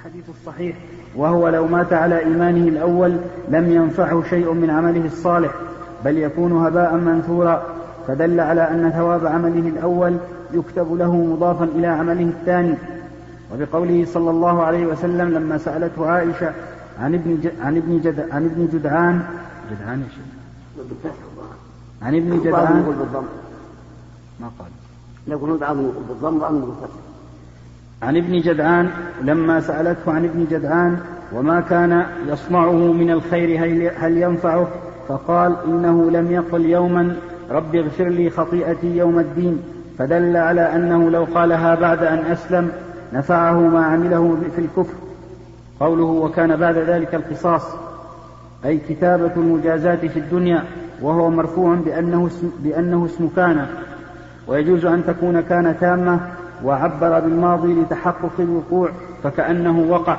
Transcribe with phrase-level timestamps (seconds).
[0.00, 0.76] الحديث الصحيح
[1.16, 3.16] وهو لو مات على إيمانه الأول
[3.48, 5.54] لم ينفعه شيء من عمله الصالح
[6.04, 7.62] بل يكون هباء منثورا.
[8.06, 10.16] فدل على أن ثواب عمله الأول
[10.52, 12.74] يكتب له مضافا إلى عمله الثاني.
[13.54, 16.52] وبقوله صلى الله عليه وسلم لما سألته عائشة
[17.00, 17.50] عن ابن.
[17.62, 18.30] عن ابن جد...
[18.30, 19.22] عن ابن جدعان
[19.70, 21.12] جدعان يا شيخ.
[22.02, 22.84] عن ابن جدعان.
[24.40, 24.68] ما قال.
[25.26, 27.09] يقولون بعضهم يقول بالضم وبعضهم بالفتح
[28.02, 28.90] عن ابن جدعان
[29.22, 30.98] لما سألته عن ابن جدعان
[31.32, 33.64] وما كان يصنعه من الخير
[33.98, 34.68] هل ينفعه؟
[35.08, 37.16] فقال إنه لم يقل يوما
[37.50, 39.62] رب اغفر لي خطيئتي يوم الدين.
[39.98, 42.72] فدل على أنه لو قالها بعد أن أسلم
[43.12, 44.94] نفعه ما عمله في الكفر.
[45.80, 47.62] قوله وكان بعد ذلك القصاص.
[48.64, 50.64] أي كتابة المجازات في الدنيا
[51.02, 53.66] وهو مرفوع بأنه اسم, بأنه اسم كان.
[54.48, 56.20] ويجوز أن تكون كان تامة
[56.64, 58.90] وعبر بالماضي لتحقق الوقوع
[59.22, 60.16] فكأنه وقع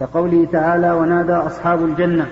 [0.00, 2.26] كقوله تعالى ونادى أصحاب الجنة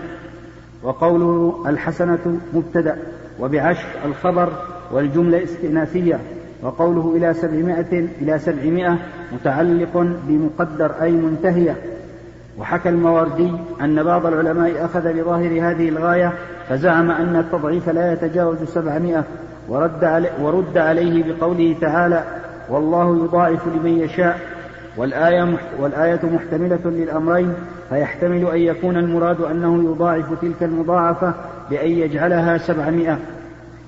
[0.82, 2.96] وقوله الحسنة مبتدأ
[3.40, 4.48] وبعشر الخبر
[4.92, 6.20] والجملة استئنافية
[6.62, 8.98] وقوله إلى سبعمائة إلى سبعمائة
[9.32, 11.76] متعلق بمقدر أي منتهية
[12.58, 16.32] وحكى المواردي أن بعض العلماء أخذ بظاهر هذه الغاية
[16.68, 19.24] فزعم أن التضعيف لا يتجاوز سبعمائة
[19.68, 22.24] ورد, علي ورد عليه بقوله تعالى
[22.68, 24.40] والله يضاعف لمن يشاء.
[24.96, 27.54] والآية, والآية محتملة للأمرين
[27.88, 31.34] فيحتمل أن يكون المراد أنه يضاعف تلك المضاعفة
[31.70, 33.18] بأن يجعلها سبعمائة.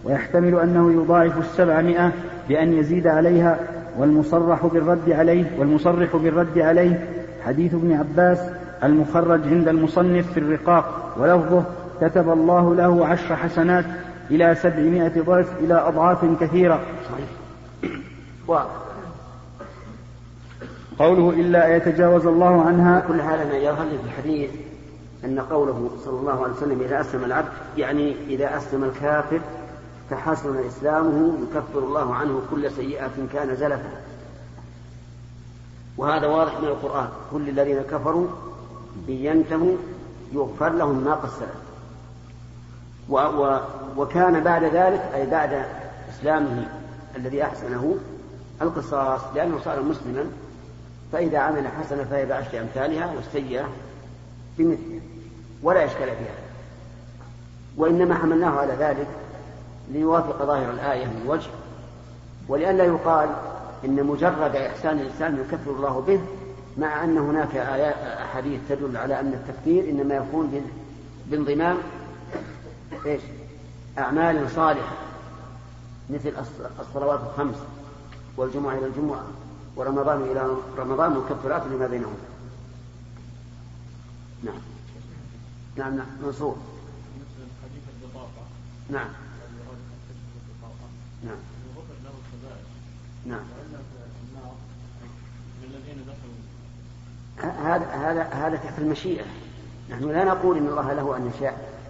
[0.05, 2.12] ويحتمل أنه يضاعف السبعمائة
[2.48, 3.58] بأن يزيد عليها
[3.98, 7.06] والمصرح بالرد عليه والمصرح بالرد عليه.
[7.47, 8.38] حديث ابن عباس
[8.84, 11.64] المخرج عند المصنف في الرقاق ولفظه
[12.00, 13.84] كتب الله له عشر حسنات
[14.31, 16.81] إلى سبعمائة ضعف إلى أضعاف كثيرة.
[20.98, 23.00] قوله إلا يتجاوز الله عنها.
[23.00, 24.50] كل هذا يظهر في الحديث
[25.25, 29.41] أن قوله صلى الله عليه وسلم إذا أسلم العبد يعني إذا أسلم الكافر
[30.11, 33.91] فحسن إسلامه يكفر الله عنه كل سيئة كان زلفا.
[35.97, 37.09] وهذا واضح من القرآن.
[37.33, 38.27] كل الذين كفروا
[39.06, 39.77] بينتهوا
[40.33, 41.65] يغفر لهم ما قد سلف.
[43.09, 43.60] و و
[43.97, 45.65] وكان بعد ذلك أي بعد
[46.10, 46.69] إسلامه
[47.16, 47.97] الذي أحسنه
[48.64, 50.25] القصاص لأنه صار مسلما
[51.12, 53.69] فإذا عمل حسنة فهي بعشر أمثالها والسيئة
[54.58, 55.00] بمثلها
[55.62, 56.44] ولا إشكال فيها
[57.76, 59.08] وإنما حملناه على ذلك
[59.91, 61.50] ليوافق ظاهر الآية من وجه
[62.48, 63.28] ولئلا يقال
[63.84, 66.20] إن مجرد إحسان الإنسان يكفر الله به
[66.78, 70.70] مع أن هناك آيات أحاديث تدل على أن التكفير إنما يكون
[71.26, 71.76] بانضمام
[73.06, 73.22] إيش؟
[73.98, 74.92] أعمال صالحة
[76.10, 76.32] مثل
[76.80, 77.56] الصلوات الخمس
[78.37, 79.25] والجمعة إلى الجمعة
[79.77, 82.17] ورمضان إلى رمضان مكفرات لما بينهما
[84.45, 84.61] نعم.
[85.77, 86.56] نعم نعم منصور.
[88.91, 89.09] نعم.
[91.25, 91.37] نعم.
[93.27, 93.45] نعم.
[97.39, 99.25] هذا هذا هذا تحت المشيئة.
[99.91, 101.81] نحن لا نقول إن الله له أن يشاء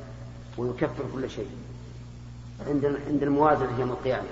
[0.59, 1.51] ويكفر كل شيء.
[2.67, 4.29] عند عند الموازنة يوم القيامة.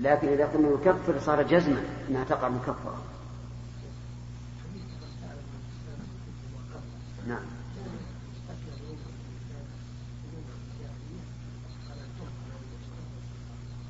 [0.00, 2.98] لكن إذا كنا يكفر صار جزما أنها تقع مكفرة.
[7.28, 7.42] نعم.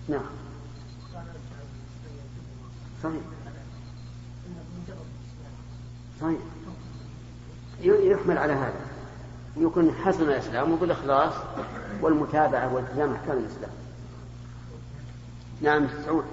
[0.08, 0.20] نعم.
[3.02, 3.22] صحيح.
[6.20, 6.40] صحيح.
[7.82, 8.80] يحمل على هذا.
[9.56, 11.32] يكون حسن الإسلام بالإخلاص
[12.02, 13.70] والمتابعة والتزام أحكام الإسلام.
[15.60, 16.24] نعم سعود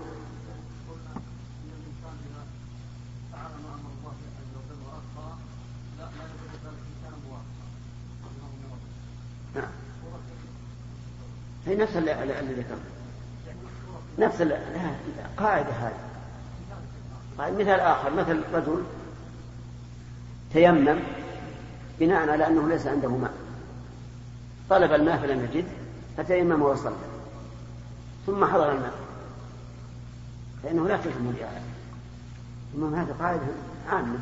[9.56, 9.64] نعم.
[11.66, 12.14] هي نفس اللي
[12.54, 12.82] ذكرت.
[14.20, 14.42] نفس
[15.38, 16.08] قاعدة هذه.
[17.52, 18.84] مثال آخر مثل رجل
[20.54, 21.00] تيمم
[22.00, 23.34] بناء على أنه ليس عنده ماء.
[24.70, 25.66] طلب الماء فلم يجد
[26.18, 26.96] فتيمم وصلى.
[28.26, 28.94] ثم حضر الماء.
[30.68, 31.62] فإنه لا تلزم الإعادة
[32.74, 33.42] ثم هذه قاعدة
[33.90, 34.18] عامة.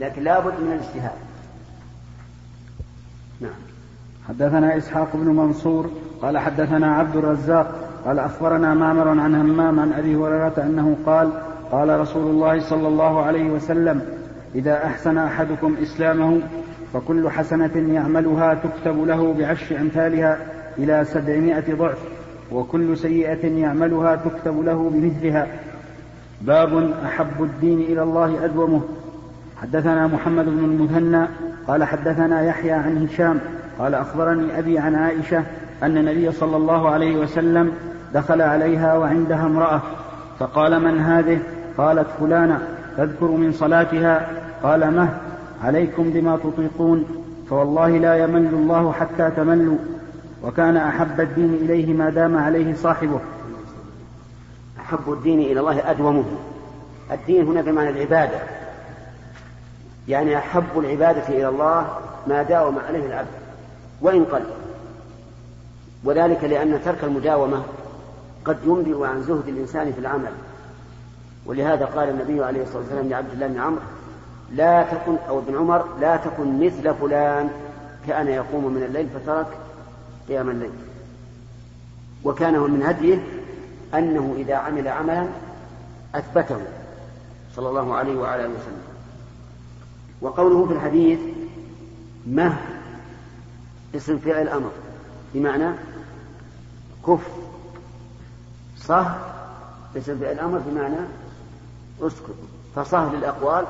[0.00, 1.18] لكن لا بد من الاجتهاد.
[3.40, 3.52] نعم.
[4.28, 5.90] حدثنا إسحاق بن منصور
[6.22, 11.32] قال حدثنا عبد الرزاق قال أخبرنا معمر عن همام عن أبي هريرة أنه قال
[11.72, 14.02] قال رسول الله صلى الله عليه وسلم
[14.54, 16.40] إذا أحسن أحدكم إسلامه
[16.92, 20.38] فكل حسنة يعملها تكتب له بعشر أمثالها
[20.78, 22.21] إلى سبعمائة ضعف.
[22.52, 25.46] وكل سيئة يعملها تكتب له بمثلها.
[26.40, 28.82] باب أحب الدين إلى الله أدومه.
[29.62, 31.26] حدثنا محمد بن المثنى
[31.66, 33.40] قال حدثنا يحيى عن هشام
[33.78, 35.44] قال أخبرني أبي عن عائشة
[35.82, 37.72] أن النبي صلى الله عليه وسلم
[38.14, 39.82] دخل عليها وعندها امرأة
[40.38, 41.38] فقال من هذه؟
[41.78, 42.58] قالت فلانة
[42.96, 44.28] تذكر من صلاتها؟
[44.62, 45.08] قال مه
[45.64, 47.04] عليكم بما تطيقون
[47.50, 49.78] فوالله لا يمل الله حتى تملوا.
[50.42, 53.20] وكان أحب الدين إليه ما دام عليه صاحبه.
[54.80, 56.24] أحب الدين إلى الله أدومه.
[57.10, 58.38] الدين هنا بمعنى العبادة.
[60.08, 63.28] يعني أحب العبادة إلى الله ما داوم عليه العبد
[64.00, 64.42] وإن قل.
[66.04, 67.62] وذلك لأن ترك المداومة
[68.44, 70.32] قد ينبئ عن زهد الإنسان في العمل.
[71.46, 73.80] ولهذا قال النبي عليه الصلاة والسلام لعبد الله بن عمرو
[74.54, 77.50] لا تكن أو ابن عمر لا تكن مثل فلان
[78.06, 79.46] كان يقوم من الليل فترك
[80.28, 80.72] قيام الليل.
[82.24, 83.24] وكان من هديه
[83.94, 85.28] أنه إذا عمل عملا
[86.14, 86.60] أثبته
[87.56, 88.82] صلى الله عليه وعلى آله وسلم.
[90.20, 91.18] وقوله في الحديث
[92.26, 92.58] مه
[93.94, 94.70] اسم فعل أمر
[95.34, 95.74] بمعنى
[97.06, 97.28] كف
[98.76, 99.18] صه
[99.96, 100.96] اسم فعل أمر بمعنى
[102.02, 102.34] اسكت
[102.76, 103.64] فصه للأقوال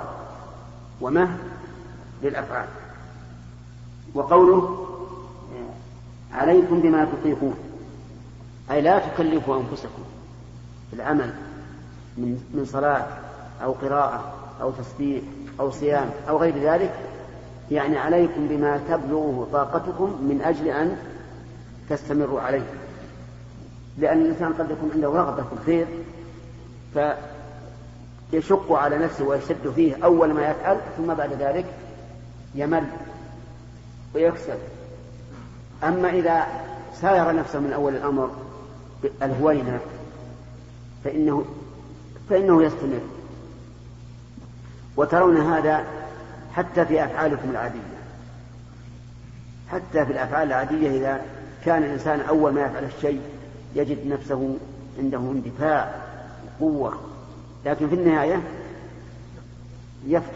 [1.01, 1.39] ومه
[2.23, 2.69] للأفعال.
[4.15, 4.89] وقوله
[6.35, 7.55] عليكم بما تطيقون.
[8.71, 10.03] أي لا تكلفوا أنفسكم
[10.93, 11.35] العمل
[12.17, 13.07] من من صلاة
[13.63, 15.23] أو قراءة أو تسبيح
[15.61, 16.95] أو صيام أو غير ذلك.
[17.71, 20.97] يعني عليكم بما تبلغه طاقتكم من أجل أن
[21.91, 22.67] تستمروا عليه.
[23.99, 25.87] لأن الإنسان قد يكون عنده رغبة في الخير
[28.33, 31.67] فيشق على نفسه ويشد فيه أول ما يفعل ثم بعد ذلك
[32.55, 32.85] يمل
[34.15, 34.59] ويكسل.
[35.85, 36.47] أما إذا
[37.01, 38.31] ساير نفسه من أول الأمر
[39.23, 39.81] الهوينة
[41.05, 41.45] فإنه
[42.31, 43.01] فإنه يستمر.
[44.97, 45.85] وترون هذا
[46.55, 47.93] حتى في أفعالكم العادية.
[49.73, 51.21] حتى في الأفعال العادية إذا
[51.65, 53.21] كان الإنسان أول ما يفعل الشيء
[53.75, 54.57] يجد نفسه
[54.99, 55.95] عنده اندفاع
[56.61, 57.01] وقوة
[57.67, 58.43] لكن في النهاية
[60.07, 60.33] يفتح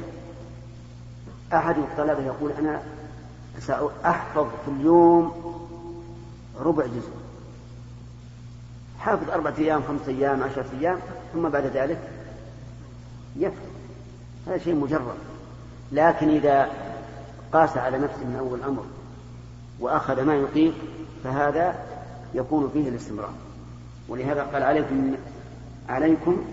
[1.53, 2.83] أحد الطلبة يقول أنا
[3.61, 5.33] سأحفظ في اليوم
[6.61, 7.11] ربع جزء.
[8.99, 10.99] حافظ أربعة أيام خمسة أيام عشرة أيام
[11.33, 11.99] ثم بعد ذلك
[13.37, 13.59] يفتح
[14.47, 15.17] هذا شيء مجرد.
[15.93, 16.69] لكن إذا
[17.53, 18.85] قاس على نفسه من أول الأمر
[19.81, 20.75] وأخذ ما يطيق
[21.25, 21.75] فهذا
[22.35, 23.33] يكون فيه الاستمرار.
[24.09, 25.15] ولهذا قال عليكم
[25.89, 26.45] عليكم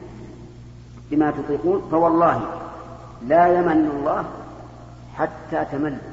[1.11, 2.61] بما تطيقون فوالله
[3.27, 4.25] لا يمن الله
[5.15, 6.12] حتى تملوا.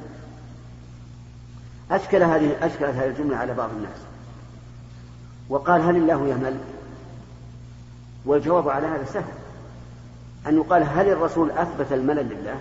[1.91, 3.97] أشكل هذه أشكلت هذه الجملة على بعض الناس
[5.49, 6.57] وقال هل الله يمل؟
[8.25, 9.33] والجواب على هذا سهل
[10.47, 12.59] أن يقال هل الرسول أثبت الملل لله؟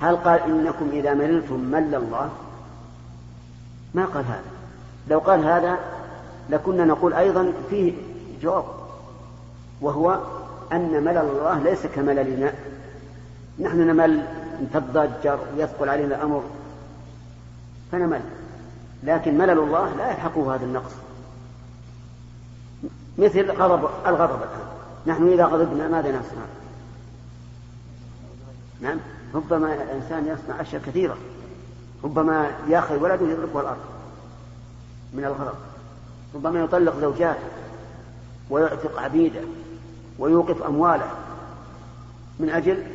[0.00, 2.30] هل قال إنكم إذا مللتم مل الله؟
[3.94, 4.44] ما قال هذا
[5.10, 5.78] لو قال هذا
[6.50, 7.92] لكنا نقول أيضا فيه
[8.42, 8.64] جواب
[9.80, 10.20] وهو
[10.72, 12.52] أن ملل الله ليس كمللنا
[13.58, 14.22] نحن نمل
[14.62, 16.42] نتضجر ويثقل علينا الأمر
[17.94, 18.20] فنمل
[19.02, 20.92] لكن ملل الله لا يلحقه هذا النقص.
[23.18, 24.66] مثل غضب الغضب الآن.
[25.06, 26.44] نحن إذا غضبنا ماذا نصنع؟
[28.80, 28.98] نعم.
[29.34, 31.16] ربما الإنسان يصنع أشياء كثيرة.
[32.04, 33.84] ربما يأخذ ولده يضربه الأرض
[35.12, 35.58] من الغضب.
[36.34, 37.48] ربما يطلق زوجاته
[38.50, 39.40] ويعتق عبيده
[40.18, 41.10] ويوقف أمواله
[42.38, 42.86] من أجل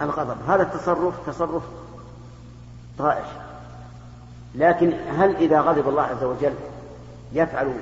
[0.00, 0.36] الغضب.
[0.48, 1.62] هذا التصرف تصرف
[2.98, 3.45] طائش.
[4.56, 6.52] لكن هل إذا غضب الله عز وجل
[7.32, 7.72] يفعل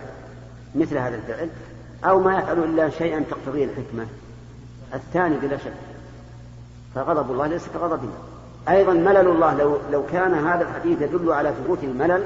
[0.74, 1.48] مثل هذا الفعل؟
[2.04, 4.06] أو ما يفعل إلا شيئا تقتضيه الحكمة؟
[4.94, 5.72] الثاني بلا شك.
[6.94, 8.12] فغضب الله ليس كغضبنا
[8.68, 12.24] أيضا ملل الله لو, لو كان هذا الحديث يدل على ثبوت الملل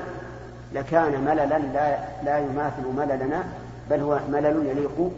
[0.75, 3.45] لكان مللا لا, لا يماثل مللنا
[3.91, 5.11] بل هو ملل يليق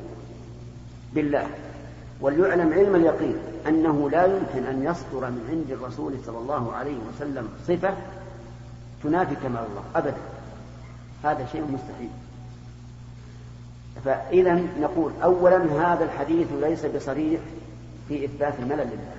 [1.14, 1.46] بالله.
[2.20, 3.36] وليعلم علم اليقين
[3.68, 7.94] أنه لا يمكن أن يصدر من عند الرسول صلى الله عليه وسلم صفة
[9.02, 10.16] تنافي كمال الله أبدا.
[11.24, 12.10] هذا شيء مستحيل.
[14.04, 17.40] فإذا نقول أولا هذا الحديث ليس بصريح
[18.08, 19.16] في إثبات الملل لله.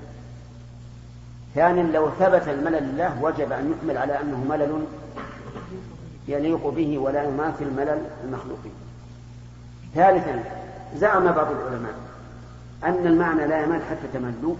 [1.55, 4.85] ثانيا لو ثبت الملل لله وجب أن يحمل على أنه ملل
[6.27, 8.73] يليق به ولا يماثل ملل المخلوقين.
[9.95, 10.43] ثالثا
[10.95, 11.93] زعم بعض العلماء
[12.83, 14.55] أن المعنى لا يمل حتى تملوا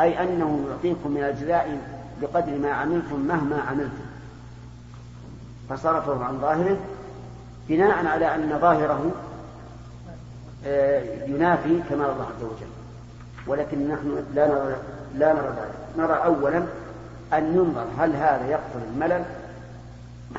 [0.00, 1.78] أي أنه يعطيكم من الأجزاء
[2.22, 4.04] بقدر ما عملتم مهما عملتم.
[5.68, 6.76] فصرفه عن ظاهره
[7.68, 9.10] بناء على أن ظاهره
[10.66, 12.70] آه، ينافي كمال الله عز وجل.
[13.46, 14.76] ولكن نحن لا نرى
[15.18, 15.74] لا نرى ذلك.
[15.98, 16.62] نرى أولا
[17.32, 19.24] أن ينظر هل هذا يقتل الملل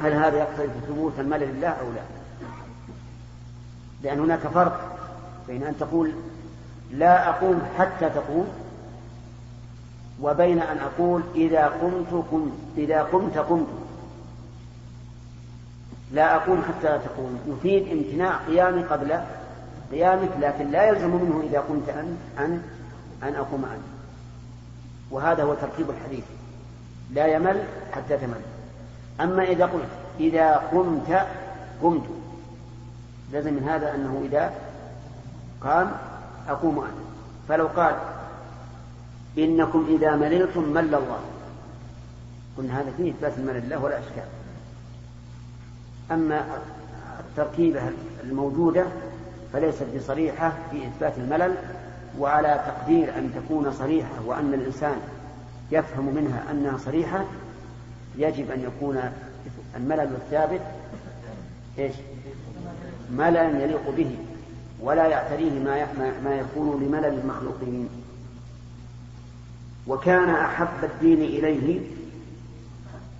[0.01, 2.01] هل هذا يقتل ثبوت الملل لله أو لا.
[4.03, 4.97] لأن هناك فرق
[5.47, 6.11] بين أن تقول
[6.91, 8.47] لا أقوم حتى تقوم
[10.21, 13.67] وبين أن أقول إذا قمت قمت إذا قمت قمت.
[16.11, 17.39] لا أقوم حتى تقوم.
[17.47, 19.19] يفيد امتناع قيامي قبل
[19.91, 22.61] قيامك لكن لا يلزم منه إذا قمت أن أن
[23.23, 23.83] أن أقوم أنت
[25.11, 26.23] وهذا هو ترتيب الحديث.
[27.13, 28.41] لا يمل حتى تمل.
[29.21, 29.89] أما إذا قلت
[30.19, 31.27] إذا قمت
[31.83, 32.05] قمت
[33.31, 34.53] لازم من هذا أنه إذا
[35.61, 35.91] قام
[36.49, 37.01] أقوم أنا
[37.49, 37.95] فلو قال
[39.37, 41.19] إنكم إذا مللتم مل الله.
[42.57, 44.27] قلنا هذا فيه إثبات الملل الله ولا إشكال.
[46.11, 46.45] أما
[47.19, 47.81] التركيبة
[48.23, 48.85] الموجودة
[49.53, 51.55] فليست بصريحة في إثبات الملل
[52.19, 54.95] وعلى تقدير أن تكون صريحة وأن الإنسان
[55.71, 57.25] يفهم منها أنها صريحة
[58.17, 59.01] يجب أن يكون
[59.75, 60.61] الملل الثابت
[61.79, 61.95] إيش؟
[63.11, 64.15] مللا يليق به
[64.81, 65.87] ولا يعتريه ما
[66.23, 67.89] ما يكون لملل المخلوقين.
[69.87, 71.81] وكان أحب الدين إليه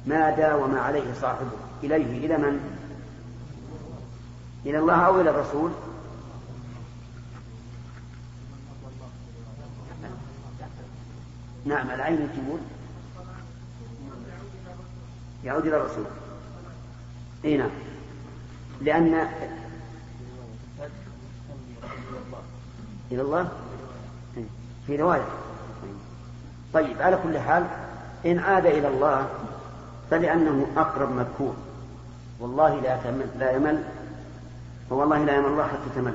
[0.06, 1.52] ما داوم عليه صاحبه.
[1.84, 2.78] إليه إلى من؟
[4.66, 5.72] إلى الله أو إلى الرسول؟
[11.66, 12.60] نعم العين تقول
[15.44, 16.06] يعود إلى الرسول.
[17.46, 17.70] إي نعم.
[18.82, 19.14] لأن
[23.12, 23.52] إلى الله؟
[24.88, 25.28] في رواية.
[26.74, 27.64] طيب على كل حال
[28.26, 29.28] إن عاد إلى الله
[30.12, 31.54] فلأنه أقرب مذكور.
[32.40, 33.00] والله لا
[33.40, 33.84] لا يمل
[34.90, 36.14] فوالله لا يمل الله حتى تمل.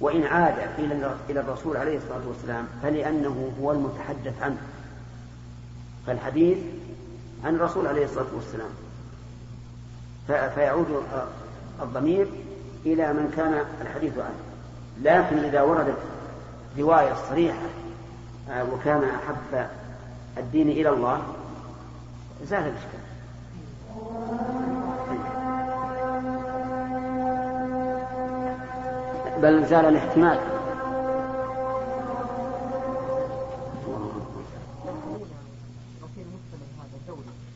[0.00, 4.58] وإن عاد إلى إلى الرسول عليه الصلاة والسلام فلأنه هو المتحدث عنه.
[6.06, 6.58] فالحديث
[7.44, 8.70] عن الرسول عليه الصلاة والسلام.
[10.54, 11.02] فيعود
[11.82, 12.26] الضمير
[12.86, 14.34] إلى من كان الحديث عنه.
[15.02, 15.98] لكن إذا وردت
[16.78, 17.66] رواية صريحة
[18.50, 19.68] وكان أحب
[20.38, 21.22] الدين إلى الله
[22.44, 23.00] زال الإشكال.
[29.42, 30.38] بل زال الاحتمال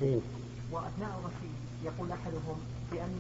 [0.02, 0.21] إيه.
[0.73, 1.54] واثناء الغسيل
[1.85, 2.57] يقول احدهم
[2.92, 3.18] بان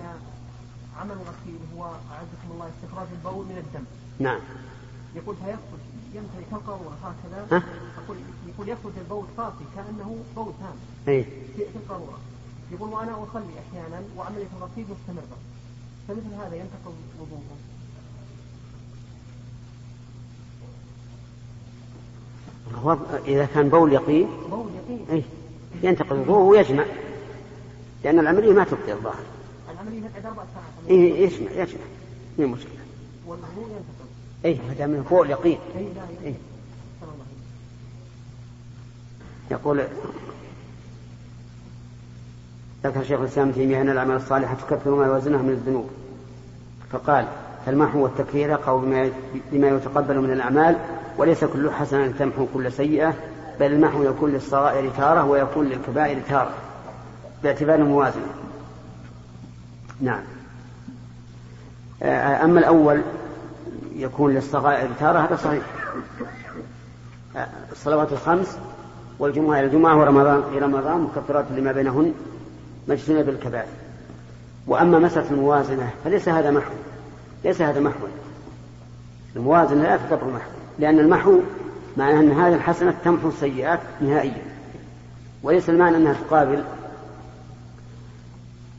[1.00, 3.84] عمل الغسيل هو اعزكم الله استخراج البول من الدم.
[4.18, 4.40] نعم.
[5.14, 5.80] يقول فيخرج
[6.48, 7.62] ينتهي كالقارورة هكذا
[8.04, 8.16] يقول
[8.48, 10.76] يقول يخرج البول صافي كأنه بول تام.
[11.08, 11.24] إيه.
[11.56, 12.18] في القارورة.
[12.72, 15.38] يقول وأنا أصلي أحيانا وعمليه الغسيل مستمرة.
[16.08, 17.56] فمثل هذا ينتقض وضوءه.
[23.26, 25.22] إذا كان بول يقين بول يقين إيه؟
[25.82, 26.84] ينتقل الوضوء ويجمع
[28.04, 29.24] لأن العملية ما تبقي الظاهر
[29.72, 31.80] العملية بعد أربع ساعات إيه يجمع يجمع
[32.46, 32.72] مشكلة
[33.26, 34.07] والوضوء ينتقل
[34.44, 35.58] إيه ما دام من فوق اليقين.
[35.76, 36.34] إيه لا إيه.
[39.50, 39.82] يقول
[42.84, 45.90] ذكر شيخ الإسلام تيمية أن الأعمال الصالحة تكفر ما يوازنها من الذنوب.
[46.92, 47.26] فقال
[47.66, 48.76] فالمحو والتكفير يقع
[49.52, 50.76] بما يتقبل من الأعمال
[51.18, 53.14] وليس كل حسنة تمحو كل سيئة
[53.60, 56.54] بل المحو يكون للصغائر تارة ويكون للكبائر تارة
[57.42, 58.26] باعتبار الموازنة
[60.00, 60.22] نعم.
[62.02, 63.02] آه، أما الأول
[63.98, 65.62] يكون للصغائر تارة هذا صحيح.
[67.36, 68.58] آه، الصلوات الخمس
[69.18, 72.14] والجمعة إلى الجمعة ورمضان إلى رمضان مكفرات لما بينهن
[72.88, 73.68] مجتنب بالكبائر.
[74.66, 76.72] وأما مسألة الموازنة فليس هذا محو.
[77.44, 78.06] ليس هذا محو.
[79.36, 81.40] الموازنة لا تعتبر محو لأن المحو
[81.96, 84.42] معناه أن هذه الحسنة تمحو السيئات نهائيا.
[85.42, 86.64] وليس المعنى أنها تقابل.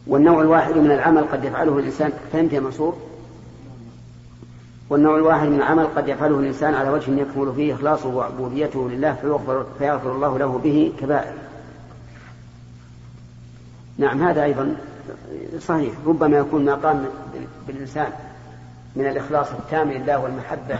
[0.07, 3.09] والنوع الواحد من العمل قد يفعله الإنسان فهمت يا منصور
[4.89, 9.65] والنوع الواحد من العمل قد يفعله الإنسان على وجه يكمل فيه إخلاصه وعبوديته لله فيغفر,
[9.79, 11.34] فيغفر الله له به كبائر.
[13.98, 14.75] نعم هذا أيضا
[15.60, 15.93] صحيح.
[16.05, 17.05] ربما يكون ما قام
[17.67, 18.12] بالإنسان
[18.96, 20.79] من الإخلاص التام لله والمحبة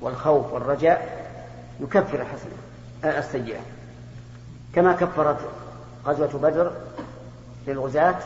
[0.00, 1.26] والخوف والرجاء
[1.80, 3.60] يكفر الحسنة السيئة.
[4.74, 5.38] كما كفرت
[6.06, 6.72] غزوة بدر
[7.66, 8.16] للغزاة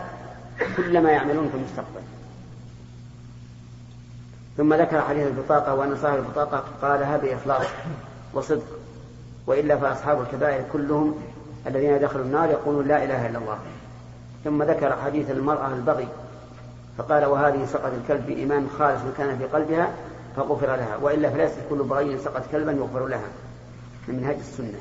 [0.77, 2.03] كل ما يعملون في المستقبل.
[4.57, 7.67] ثم ذكر حديث البطاقة وأن صاحب البطاقة قالها بإخلاص
[8.35, 8.67] وصدق
[9.47, 11.15] وإلا فأصحاب الكبائر كلهم
[11.67, 13.59] الذين دخلوا النار يقولون لا إله إلا الله.
[14.45, 16.09] ثم ذكر حديث المرأة البغي
[16.99, 19.91] فقال وهذه سقط الكلب بإيمان خالص كان في قلبها
[20.37, 23.29] فغفر لها وإلا فليست كل بغي سقط كلبا يغفر لها
[24.09, 24.79] من منهج السنة.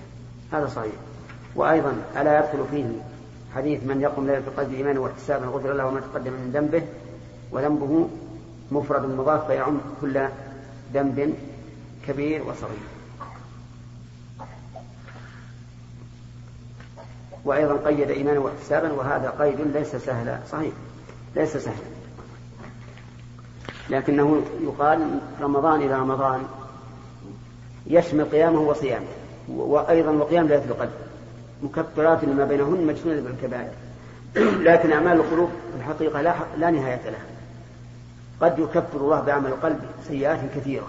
[0.52, 0.94] هذا صحيح.
[1.56, 2.86] وأيضا ألا يدخل فيه
[3.56, 6.84] حديث من يقوم ليلة القدر إيمانا واحتسابا غفر له ما تقدم من ذنبه
[7.52, 8.08] وذنبه
[8.72, 10.28] مفرد مضاف فيعم كل
[10.94, 11.36] ذنب
[12.08, 12.92] كبير وصغير.
[17.46, 20.40] وأيضا قيد إيمانا واحتسابا وهذا قيد ليس سهلا.
[20.52, 20.74] صحيح.
[21.36, 21.92] ليس سهلا.
[23.90, 26.44] لكنه يقال رمضان إلى رمضان
[27.88, 29.06] يشمل قيامه وصيامه
[29.48, 30.92] وأيضا وقيام ليلة القدر.
[31.64, 33.72] مكفرات لما بينهن مجنونة بالكبائر.
[34.70, 37.31] لكن أعمال القلوب في الحقيقة لا, لا نهاية لها.
[38.42, 40.88] قد يكفر الله بعمل القلب سيئات كثيرة.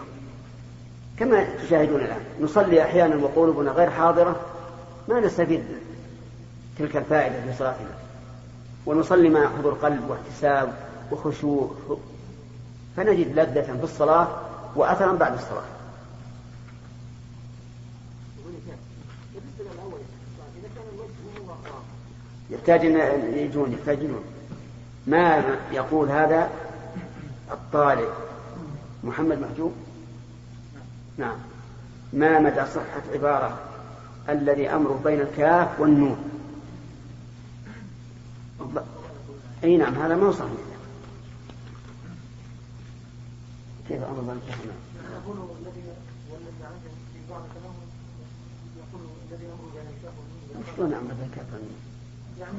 [1.18, 4.40] كما تشاهدون الآن نصلي أحيانا وقلوبنا غير حاضرة
[5.08, 5.64] ما نستفيد
[6.78, 7.90] تلك الفائدة في صلاتنا.
[8.86, 10.74] ونصلي مع حضور قلب واحتساب
[11.10, 11.70] وخشوع.
[12.96, 14.28] فنجد لذة في الصلاة
[14.76, 15.62] وأثرا بعد الصلاة.
[22.50, 24.24] يحتاج ان يجون يحتاجون.
[25.06, 26.50] ما يقول هذا؟
[27.50, 28.08] الطالب
[29.04, 29.72] محمد محجوب
[31.18, 31.36] نعم.
[32.12, 33.58] ما مدى صحة عبارة
[34.28, 36.16] الذي أمره بين الكاف والنون؟
[39.64, 40.50] أي نعم هذا ما صحيح.
[43.88, 44.76] كيف أمر بين الكاف والنون؟
[49.74, 50.12] بين الكاف
[50.76, 51.76] شلون أمر بين الكاف والنون؟
[52.40, 52.58] يعني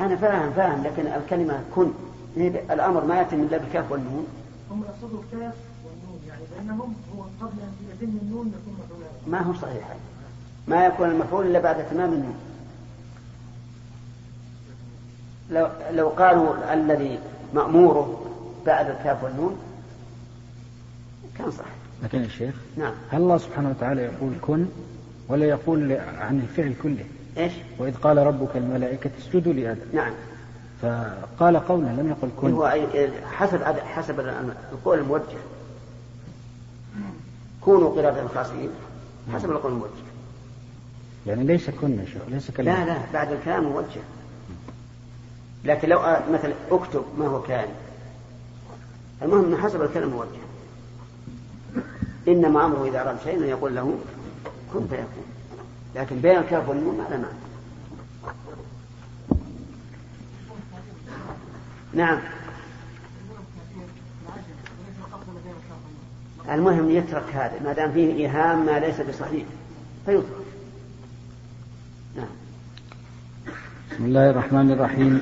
[0.00, 1.92] أنا فاهم فاهم لكن الكلمة كن.
[2.36, 4.26] الأمر ما يتم إلا بالكاف والنون.
[4.70, 9.54] هم يقصدوا الكاف والنون يعني بينهم هو قبل أن يتم النون يكون مفعولا ما هو
[9.54, 9.96] صحيح.
[10.68, 12.34] ما يكون المفعول إلا بعد تمام النون.
[15.50, 17.18] لو لو قالوا الذي
[17.54, 18.26] مأموره
[18.66, 19.56] بعد الكاف والنون
[21.38, 21.64] كان صح
[22.02, 22.92] لكن يا شيخ نعم.
[23.10, 24.66] هل الله سبحانه وتعالى يقول كن
[25.28, 27.04] ولا يقول عن الفعل كله؟
[27.38, 29.80] إيش؟ وإذ قال ربك الملائكة اسجدوا لآدم.
[29.92, 30.12] نعم.
[30.82, 32.52] فقال قولا لم يقل كن.
[32.52, 32.88] هو
[33.32, 34.20] حسب حسب
[34.72, 35.38] القول الموجه
[37.60, 38.70] كونوا قردة خاسئين
[39.34, 39.90] حسب القول الموجه
[41.26, 44.00] يعني ليس كن يا شيخ ليس كلمة لا لا بعد الكلام موجه.
[45.64, 46.00] لكن لو
[46.32, 47.68] مثلا اكتب ما هو كان.
[49.22, 50.42] المهم إنه حسب الكلام موجه.
[52.28, 53.98] إنما أمره إذا أراد شيئا يقول له
[54.72, 55.24] كن فيكون.
[55.94, 57.41] لكن بين الكاف والنون هذا معنى.
[61.94, 62.18] نعم.
[66.52, 69.44] المهم يترك هذا ما دام فيه إيهام ما ليس بصحيح
[70.06, 70.24] فيترك.
[72.16, 72.26] نعم.
[73.90, 75.20] بسم الله الرحمن الرحيم.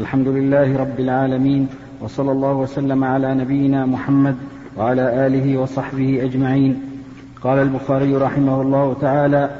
[0.00, 1.68] الحمد لله رب العالمين
[2.00, 4.36] وصلى الله وسلم على نبينا محمد
[4.76, 7.02] وعلى آله وصحبه أجمعين.
[7.42, 9.50] قال البخاري رحمه الله تعالى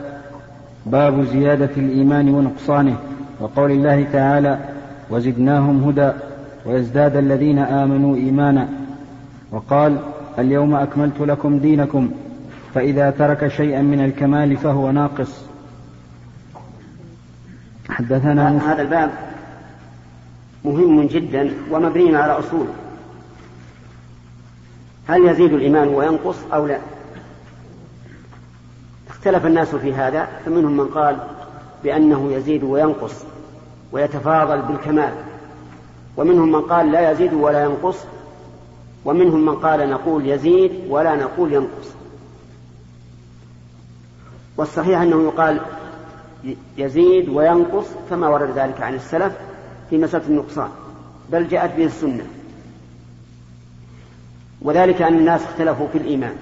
[0.86, 2.96] باب زيادة الإيمان ونقصانه.
[3.40, 4.58] وقول الله تعالى
[5.10, 6.12] وزدناهم هدى.
[6.66, 8.68] ويزداد الذين آمنوا إيمانا.
[9.53, 9.98] وقال
[10.38, 12.11] اليوم أكملت لكم دينكم
[12.75, 15.44] فإذا ترك شيئا من الكمال فهو ناقص.
[17.88, 19.11] حدثنا هذا الباب
[20.64, 22.66] مهم جدا ومبني على أصول.
[25.09, 26.79] هل يزيد الإيمان وينقص أو لا؟
[29.09, 31.16] اختلف الناس في هذا فمنهم من قال
[31.85, 33.25] بأنه يزيد وينقص
[33.92, 35.12] ويتفاضل بالكمال.
[36.16, 37.96] ومنهم من قال لا يزيد ولا ينقص
[39.05, 41.88] ومنهم من قال نقول يزيد ولا نقول ينقص.
[44.57, 45.61] والصحيح أنه يقال
[46.79, 49.33] يزيد وينقص فما ورد ذلك عن السلف
[49.90, 50.68] في مسألة النقصان
[51.33, 52.27] بل جاءت به السنة.
[54.62, 56.37] وذلك أن الناس اختلفوا في الإيمان.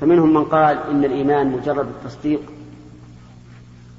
[0.00, 2.40] فمنهم من قال إن الإيمان مجرد التصديق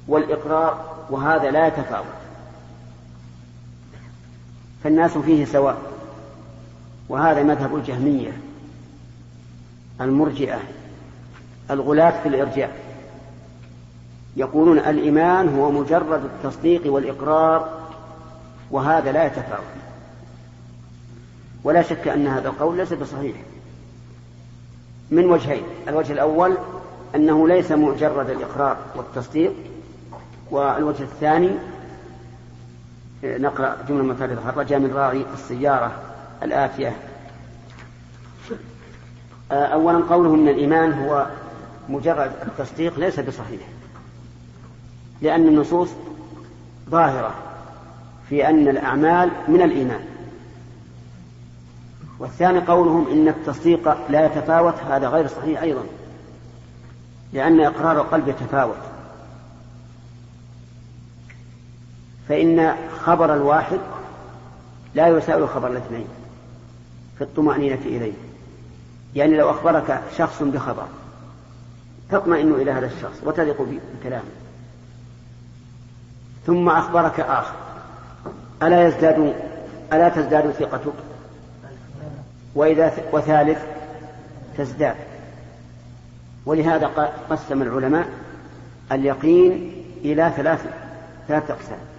[0.08, 2.25] والإقرار وهذا لا يتفاوت.
[4.86, 5.76] فالناس فيه سواء.
[7.08, 8.38] وهذا مذهب الجهمية
[10.00, 10.60] المرجئة
[11.70, 12.76] الغلاة في الإرجاء.
[14.36, 17.80] يقولون الإيمان هو مجرد التصديق والإقرار
[18.70, 19.64] وهذا لا يتفاوت.
[21.64, 23.36] ولا شك أن هذا القول ليس بصحيح.
[25.10, 26.56] من وجهين الوجه الأول
[27.14, 29.52] أنه ليس مجرد الإقرار والتصديق
[30.50, 31.50] والوجه الثاني
[33.38, 35.92] نقرأ جملة مفردة خرجها من راعي السيارة
[36.42, 36.96] الآتية.
[39.50, 41.26] أولا قوله من الإيمان هو
[41.88, 43.60] مجرد التصديق ليس بصحيح
[45.22, 45.88] لأن النصوص
[46.90, 47.34] ظاهرة
[48.28, 50.00] في أن الأعمال من الإيمان.
[52.18, 55.82] والثاني قولهم إن التصديق لا يتفاوت هذا غير صحيح أيضا
[57.32, 58.76] لأن إقرار القلب يتفاوت.
[62.28, 63.78] فإن خبر الواحد
[64.94, 66.06] لا يساوي خبر الاثنين
[67.18, 68.12] في الطمأنينة إليه.
[69.14, 70.86] يعني لو أخبرك شخص بخبر
[72.10, 73.66] تطمئن إلى هذا الشخص وتثق
[74.00, 74.22] بكلامه
[76.46, 77.54] ثم أخبرك آخر
[78.62, 79.34] ألا يزداد
[79.92, 80.92] ألا تزداد ثقتك؟
[82.54, 83.58] وإذا وثالث
[84.58, 84.96] تزداد.
[86.46, 86.86] ولهذا
[87.30, 88.08] قسم العلماء
[88.92, 89.72] اليقين
[90.04, 90.66] إلى ثلاث
[91.28, 91.95] ثلاثة أقسام.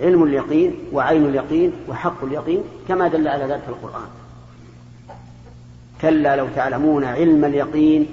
[0.00, 4.08] علم اليقين وعين اليقين وحق اليقين كما دل على ذلك القرآن.
[6.00, 8.06] كلا لو تعلمون علم اليقين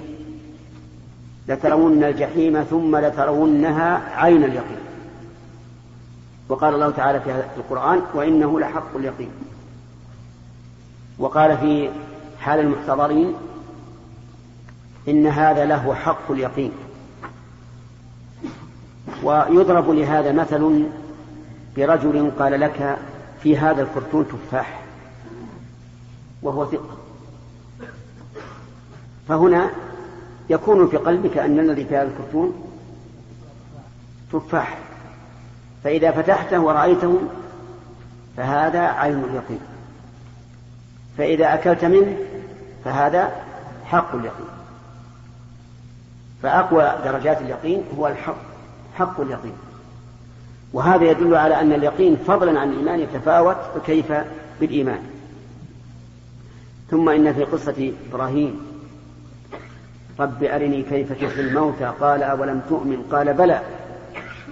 [1.48, 4.78] لترون الجحيم ثم لترونها عين اليقين.
[6.48, 9.30] وقال الله تعالى في القرآن وإنه لحق اليقين.
[11.18, 11.90] وقال في
[12.40, 13.34] حال المحتضرين
[15.08, 16.72] إن هذا له حق اليقين.
[19.22, 20.84] ويضرب لهذا مثل
[21.76, 22.98] برجل قال لك
[23.42, 24.80] في هذا الكرتون تفاح
[26.42, 26.96] وهو ثقة.
[29.28, 29.70] فهنا
[30.50, 32.70] يكون في قلبك أن الذي في هذا الكرتون
[34.32, 34.78] تفاح.
[35.84, 37.20] فإذا فتحته ورأيته
[38.36, 39.60] فهذا عين اليقين.
[41.18, 42.16] فإذا أكلت منه
[42.84, 43.32] فهذا
[43.84, 44.46] حق اليقين.
[46.42, 48.36] فأقوى درجات اليقين هو الحق
[48.94, 49.54] حق اليقين.
[50.74, 54.12] وهذا يدل على أن اليقين فضلا عن الإيمان يتفاوت فكيف
[54.60, 55.02] بالإيمان.
[56.90, 58.60] ثم إن في قصة إبراهيم
[60.20, 63.60] رب أرني كيف تحيي الموتى قال أولم تؤمن؟ قال بلى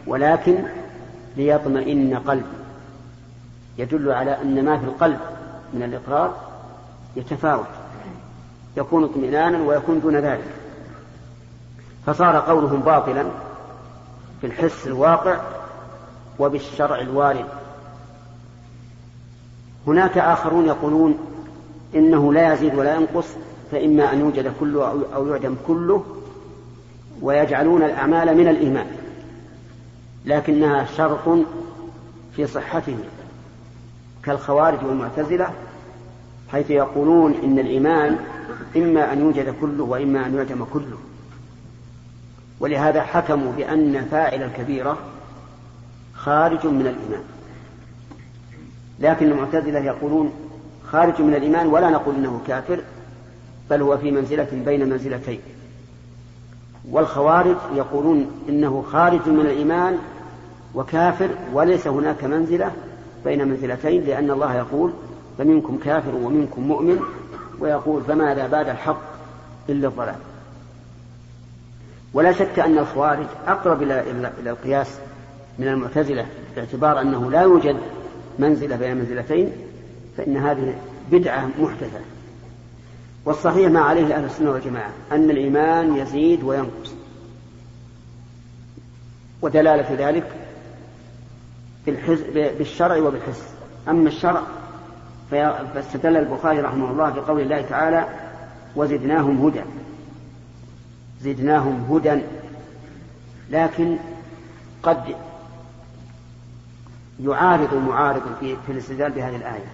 [0.07, 0.59] ولكن
[1.37, 2.47] ليطمئن قلبي.
[3.79, 5.19] يدل على أن ما في القلب
[5.75, 6.37] من الإقرار
[7.17, 7.67] يتفاوت
[8.77, 10.49] يكون اطمئنانا ويكون دون ذلك.
[12.07, 13.25] فصار قولهم باطلا
[14.41, 15.41] في الحس الواقع
[16.39, 17.47] وبالشرع الوارد.
[19.87, 21.19] هناك آخرون يقولون
[21.95, 23.27] إنه لا يزيد ولا ينقص
[23.73, 26.05] فإما أن يوجد كله أو يعدم كله
[27.23, 28.87] ويجعلون الأعمال من الإيمان
[30.27, 31.39] لكنها شرط
[32.37, 32.97] في صحته
[34.25, 35.51] كالخوارج والمعتزلة
[36.53, 38.19] حيث يقولون إن الإيمان
[38.77, 40.99] إما أن يوجد كله وإما أن يعدم كله.
[42.61, 44.99] ولهذا حكموا بأن فاعل الكبيرة
[46.25, 47.25] خارج من الإيمان.
[49.01, 50.33] لكن المعتزلة يقولون
[50.87, 52.81] خارج من الإيمان ولا نقول إنه كافر
[53.71, 55.41] بل هو في منزلة بين منزلتين.
[56.91, 59.99] والخوارج يقولون إنه خارج من الإيمان
[60.75, 62.73] وكافر وليس هناك منزلة
[63.25, 64.93] بين منزلتين لأن الله يقول
[65.39, 67.01] فمنكم كافر ومنكم مؤمن
[67.61, 69.03] ويقول فماذا بعد الحق
[69.69, 70.15] إلا الضلال.
[72.15, 74.99] ولا شك أن الخوارج أقرب إلى القياس
[75.59, 77.77] من المعتزلة باعتبار أنه لا يوجد
[78.39, 79.53] منزلة بين منزلتين
[80.17, 80.75] فإن هذه
[81.11, 82.01] بدعة محدثة.
[83.25, 86.95] والصحيح ما عليه أهل السنة والجماعة أن الإيمان يزيد وينقص.
[89.43, 90.33] ودلالة ذلك
[92.59, 93.43] بالشرع وبالحس.
[93.89, 94.43] أما الشرع
[95.31, 98.07] فاستدل البخاري رحمه الله بقول الله تعالى
[98.77, 99.63] وزدناهم هدى.
[101.23, 102.23] زدناهم هدى
[103.51, 103.97] لكن
[104.83, 105.15] قد
[107.21, 109.73] يعارض معارض في, في الاستدلال بهذه الآية.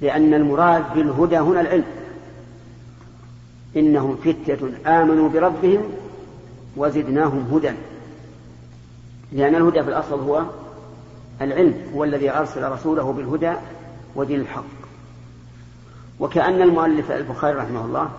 [0.00, 1.84] لأن المراد بالهدى هنا العلم.
[3.76, 5.82] إنهم فتية آمنوا بربهم
[6.76, 7.72] وزدناهم هدى.
[9.32, 10.42] لأن الهدى في الأصل هو
[11.40, 13.52] العلم هو الذي أرسل رسوله بالهدى
[14.16, 14.64] ودين الحق.
[16.20, 18.10] وكأن المؤلف البخاري رحمه الله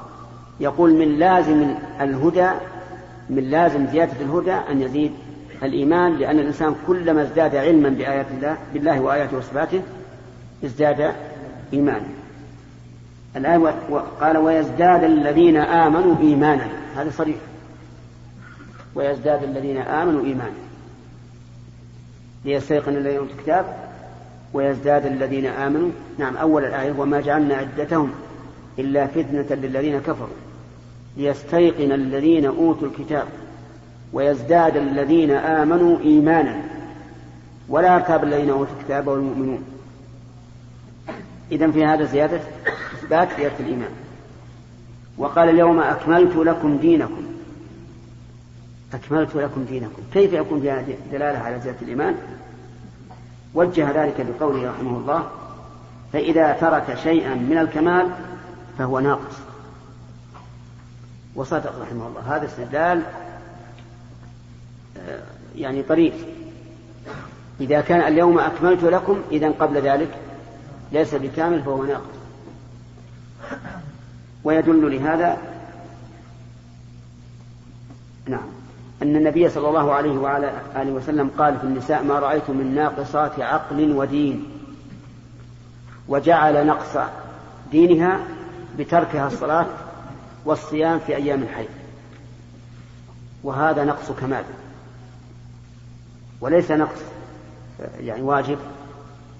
[0.59, 2.49] يقول من لازم الهدى
[3.29, 5.11] من لازم زيادة الهدى أن يزيد
[5.63, 9.81] الإيمان لأن الإنسان كلما ازداد علما بآيات الله بالله وآياته وصفاته
[10.65, 11.13] ازداد
[11.73, 12.07] إيمانا.
[13.35, 13.75] الآية
[14.21, 16.67] قال ويزداد الذين آمنوا إيمانا.
[16.95, 17.37] هذا صريح.
[18.95, 20.61] ويزداد الذين آمنوا إيمانا.
[22.45, 23.65] ليستيقن الذين أوتوا الكتاب.
[24.53, 25.89] ويزداد الذين آمنوا.
[26.17, 28.11] نعم أول الآية وما جعلنا عدتهم
[28.79, 30.27] إلا فتنة للذين كفروا.
[31.17, 33.27] ليستيقن الذين أوتوا الكتاب.
[34.13, 36.61] ويزداد الذين آمنوا إيمانا.
[37.69, 39.63] ولا يرتاب الذين أوتوا الكتاب والمؤمنون.
[41.51, 42.39] إذا في هذا زيادة
[42.93, 43.91] إثبات زيادة الإيمان.
[45.17, 47.25] وقال اليوم أكملت لكم دينكم.
[48.93, 50.01] أكملت لكم دينكم.
[50.13, 50.59] كيف يكون
[51.11, 52.15] دلالة على زيادة الإيمان؟
[53.53, 55.23] وجه ذلك بقوله رحمه الله
[56.13, 58.07] فإذا ترك شيئا من الكمال
[58.77, 59.35] فهو ناقص.
[61.35, 62.35] وصدق رحمه الله.
[62.35, 63.01] هذا استدلال
[65.55, 66.13] يعني طريق
[67.61, 70.17] إذا كان اليوم أكملت لكم إذا قبل ذلك
[70.91, 72.21] ليس بكامل فهو ناقص
[74.43, 75.37] ويدل لهذا
[78.27, 78.45] نعم.
[79.01, 83.39] أن النبي صلى الله عليه وعلى آله وسلم قال في النساء ما رأيت من ناقصات
[83.39, 84.45] عقل ودين؟
[86.07, 86.97] وجعل نقص
[87.71, 88.19] دينها
[88.77, 89.65] بتركها الصلاة
[90.45, 91.69] والصيام في أيام الحيض
[93.43, 94.43] وهذا نقص كمال.
[96.41, 97.01] وليس نقص.
[97.99, 98.57] يعني واجب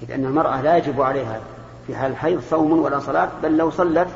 [0.04, 1.40] إذ أن المرأة لا يجب عليها
[1.88, 4.08] في حال الحيض صوم ولا صلاة بل لو صلت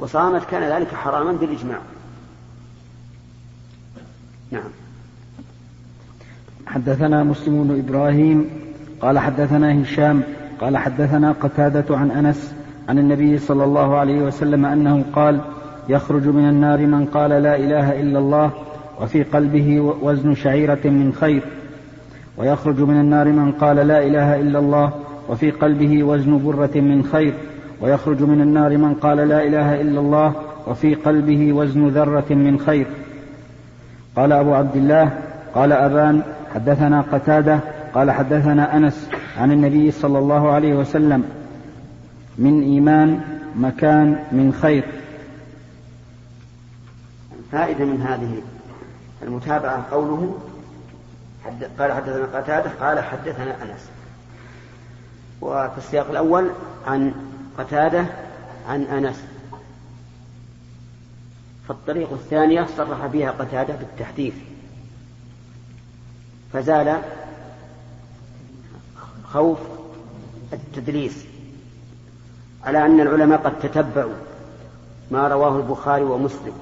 [0.00, 1.78] وصامت كان ذلك حراما بالإجماع.
[4.50, 4.70] نعم.
[6.66, 8.50] حدثنا مسلم بن إبراهيم
[9.00, 10.22] قال حدثنا هشام
[10.60, 12.54] قال حدثنا قتادة عن أنس
[12.88, 15.40] عن النبي صلى الله عليه وسلم أنه قال
[15.88, 18.50] يخرج من النار من قال لا إله إلا الله
[19.00, 21.42] وفي قلبه وزن شعيرة من خير.
[22.36, 24.92] ويخرج من النار من قال لا إله إلا الله
[25.28, 27.34] وفي قلبه وزن برة من خير.
[27.80, 30.32] ويخرج من النار من قال لا إله إلا الله
[30.66, 32.86] وفي قلبه وزن ذرة من خير.
[34.16, 35.18] قال أبو عبد الله
[35.54, 36.22] قال أبان
[36.54, 37.60] حدثنا قتادة
[37.94, 41.24] قال حدثنا أنس عن النبي صلى الله عليه وسلم
[42.38, 43.20] من إيمان
[43.56, 44.84] مكان من خير.
[47.52, 48.34] فائدة من هذه
[49.22, 50.34] المتابعة قوله
[51.78, 53.90] قال حدثنا قتادة قال حدثنا أنس.
[55.40, 56.50] وفي السياق الأول
[56.86, 57.14] عن
[57.58, 58.06] قتادة
[58.68, 59.24] عن أنس.
[61.68, 64.34] فالطريق الثانية صرح فيها قتادة بالتحديث
[66.52, 67.02] فزال
[69.24, 69.58] خوف
[70.52, 71.24] التدليس
[72.64, 74.12] على أن العلماء قد تتبعوا
[75.10, 76.52] ما رواه البخاري ومسلم.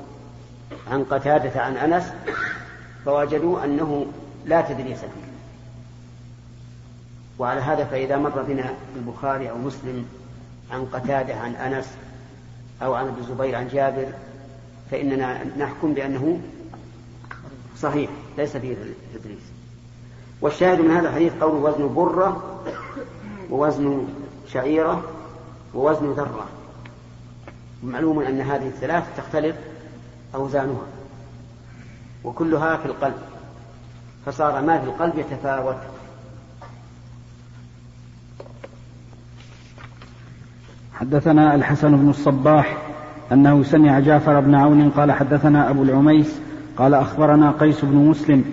[0.91, 2.13] عن قتادة عن أنس
[3.05, 4.07] فوجدوا أنه
[4.47, 5.33] لا تدليس فيه
[7.39, 10.07] وعلى هذا فإذا مر بنا البخاري أو مسلم
[10.71, 11.89] عن قتادة عن أنس
[12.83, 14.07] أو عن ابن الزبير عن جابر
[14.91, 16.41] فإننا نحكم بأنه
[17.79, 18.77] صحيح ليس فيه
[19.15, 19.43] تدليس
[20.41, 22.61] والشاهد من هذا الحديث قول وزن برة
[23.51, 24.09] ووزن
[24.53, 25.05] شعيرة
[25.75, 26.47] ووزن ذرة.
[27.83, 29.57] معلوم أن هذه الثلاث تختلف
[30.35, 30.87] أوزانها
[32.25, 33.23] وكلها في القلب.
[34.27, 35.77] فصار ما في القلب يتفاوت.
[40.95, 42.77] حدثنا الحسن بن الصباح
[43.33, 46.41] أنه سمع جعفر بن عون قال حدثنا أبو العميس
[46.77, 48.45] قال أخبرنا قيس بن مسلم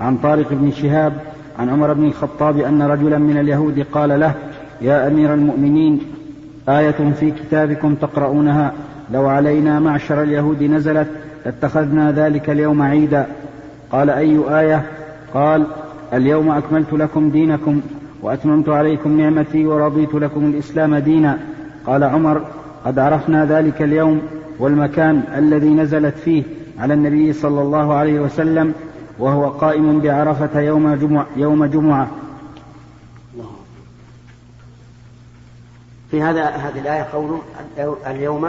[0.00, 1.12] عن طارق بن شهاب
[1.58, 4.34] عن عمر بن الخطاب أن رجلا من اليهود قال له
[4.80, 6.00] يا أمير المؤمنين
[6.68, 8.72] آية في كتابكم تقرؤونها
[9.12, 11.08] لو علينا معشر اليهود نزلت
[11.44, 13.26] لاتخذنا ذلك اليوم عيدا.
[13.92, 14.97] قال أي آية؟
[15.34, 15.66] قال
[16.12, 17.80] اليوم أكملت لكم دينكم
[18.22, 21.38] وأتممت عليكم نعمتي ورضيت لكم الإسلام دينا.
[21.86, 22.44] قال عمر
[22.84, 24.22] قد عرفنا ذلك اليوم
[24.58, 26.42] والمكان الذي نزلت فيه
[26.78, 28.74] على النبي صلى الله عليه وسلم
[29.18, 32.08] وهو قائم بعرفة يوم جمعة, يوم جمعة.
[36.10, 37.40] في هذا هذه الآية قوله
[38.06, 38.48] اليوم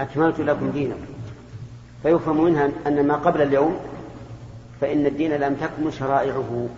[0.00, 1.00] أكملت لكم دينكم.
[2.02, 3.76] فيفهم منها أن ما قبل اليوم
[4.80, 6.68] فإن الدين لم تكمل شرائعه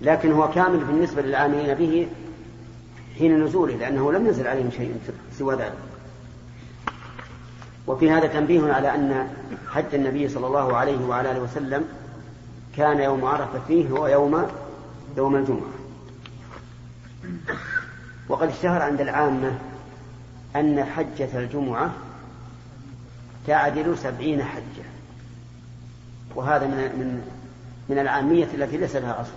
[0.00, 2.08] لكن هو كامل بالنسبة للعاملين به
[3.18, 5.00] حين نزوله لأنه لم ينزل عليهم شيء
[5.38, 5.78] سوى ذلك.
[7.86, 9.28] وفي هذا تنبيه على أن
[9.70, 11.84] حج النبي صلى الله عليه وعلى آله وسلم
[12.76, 14.46] كان يوم عرفة فيه هو يوم
[15.16, 15.70] يوم الجمعة.
[18.28, 19.58] وقد اشتهر عند العامة
[20.56, 21.92] أن حجة الجمعة
[23.46, 24.97] تعدل سبعين حجة.
[26.38, 27.22] وهذا من من
[27.88, 29.32] من العامية التي ليس لها أصل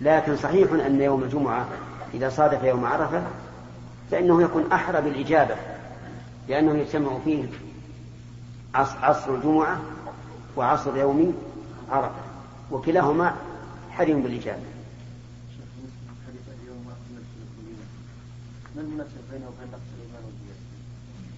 [0.00, 1.68] لكن صحيح أن يوم الجمعة
[2.14, 3.22] إذا صادف يوم عرفة
[4.10, 5.54] فإنه يكون أحرى بالإجابة
[6.48, 7.44] لأنه يجتمع فيه
[8.74, 9.80] عصر الجمعة
[10.56, 11.34] وعصر يوم
[11.90, 12.22] عرفة
[12.70, 13.34] وكلاهما
[13.90, 14.62] حري بالإجابة؟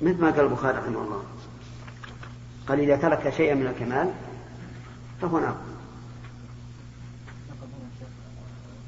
[0.03, 1.23] مثل ما قال البخاري رحمه الله
[2.69, 4.11] قال إذا ترك شيئا من الكمال
[5.23, 5.75] فهو ناقص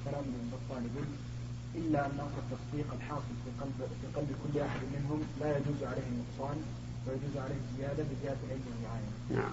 [0.04, 0.24] كلام
[0.70, 1.04] ابن
[1.74, 6.02] إلا أن أمر التصديق الحاصل في قلب في قلب كل أحد منهم لا يجوز عليه
[6.08, 6.56] النقصان
[7.06, 9.10] ويجوز عليه الزيادة بزيادة العلم والرعاية.
[9.30, 9.52] نعم.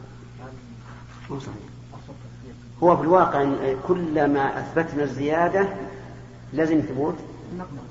[1.31, 1.73] هو صحيح.
[2.83, 3.55] هو في الواقع
[3.87, 5.67] كلما أثبتنا الزيادة
[6.53, 7.15] لازم ثبوت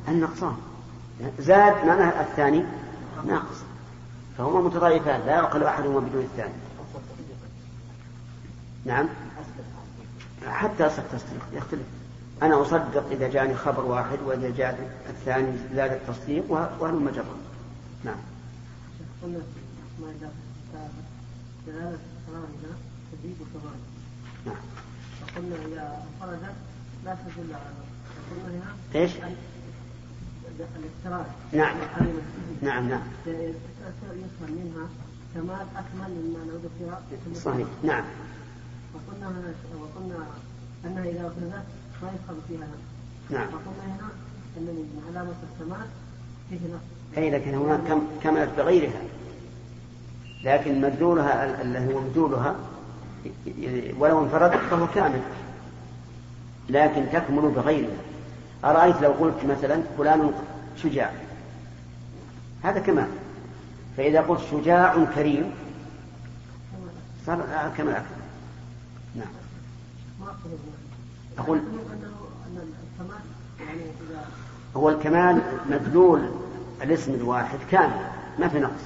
[0.08, 0.56] النقصان
[1.38, 2.64] زاد معناه الثاني
[3.26, 3.56] ناقص
[4.38, 6.52] فهما متضايفان لا يعقل أحدهما بدون الثاني.
[8.84, 9.08] نعم؟
[10.46, 11.86] حتى أصل التصديق يختلف.
[12.42, 16.44] أنا أصدق إذا جاءني خبر واحد وإذا جاء الثاني زاد التصديق
[16.80, 17.26] وهل مجرد
[18.04, 18.16] نعم.
[21.66, 21.98] دلالة
[24.46, 24.56] نعم.
[25.20, 26.54] فقلنا إذا انفردت
[27.04, 27.74] لا تدل على
[28.30, 29.12] قلنا هنا إيش؟
[30.60, 31.76] الافتراض نعم.
[32.62, 33.02] نعم نعم.
[33.26, 34.88] يفهم منها
[35.34, 36.98] كمال أكمل مما ذكر.
[37.34, 37.66] صحيح.
[37.82, 38.04] نعم.
[38.94, 40.26] وقلنا وقلنا
[40.84, 41.64] أنها إذا أخذت
[42.02, 42.68] ما يفهم فيها.
[43.30, 43.46] نعم.
[43.46, 44.08] وقلنا هنا
[44.56, 45.86] أن من علامة الكمال
[46.50, 49.02] فيه نقص أي لكن هناك كم كملت بغيرها.
[50.44, 52.56] لكن مدلولها الذي هو مدلولها
[53.98, 55.22] ولو انفرد فهو كامل.
[56.68, 58.11] لكن تكمل بغيرها.
[58.64, 60.32] أرأيت لو قلت مثلا فلان
[60.82, 61.12] شجاع.
[62.62, 63.08] هذا كمال.
[63.96, 65.50] فإذا قلت شجاع كريم
[67.26, 68.16] صار كمال أكثر.
[69.16, 69.32] نعم.
[71.38, 71.60] أقول
[74.76, 76.20] هو الكمال مدلول
[76.82, 78.06] الاسم الواحد كامل
[78.38, 78.82] ما في نقص.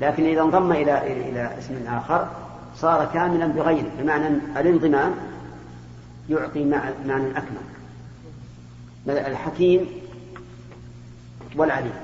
[0.00, 2.28] لكن إذا انضم إلى إلى اسم آخر
[2.76, 5.14] صار كاملا بغيره بمعنى الانضمام
[6.30, 7.71] يعطي معنى أكمل.
[9.08, 9.86] الحكيم
[11.56, 11.94] والعليم.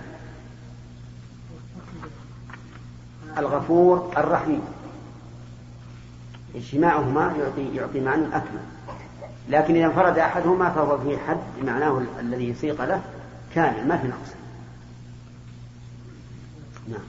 [3.38, 4.62] الغفور الرحيم.
[6.54, 8.60] اجتماعهما يعطي يعطي معنى أكمل
[9.48, 13.02] لكن إذا انفرد أحدهما فهو في حد معناه الذي سيق له
[13.54, 14.28] كامل ما في نقص
[16.88, 17.00] نعم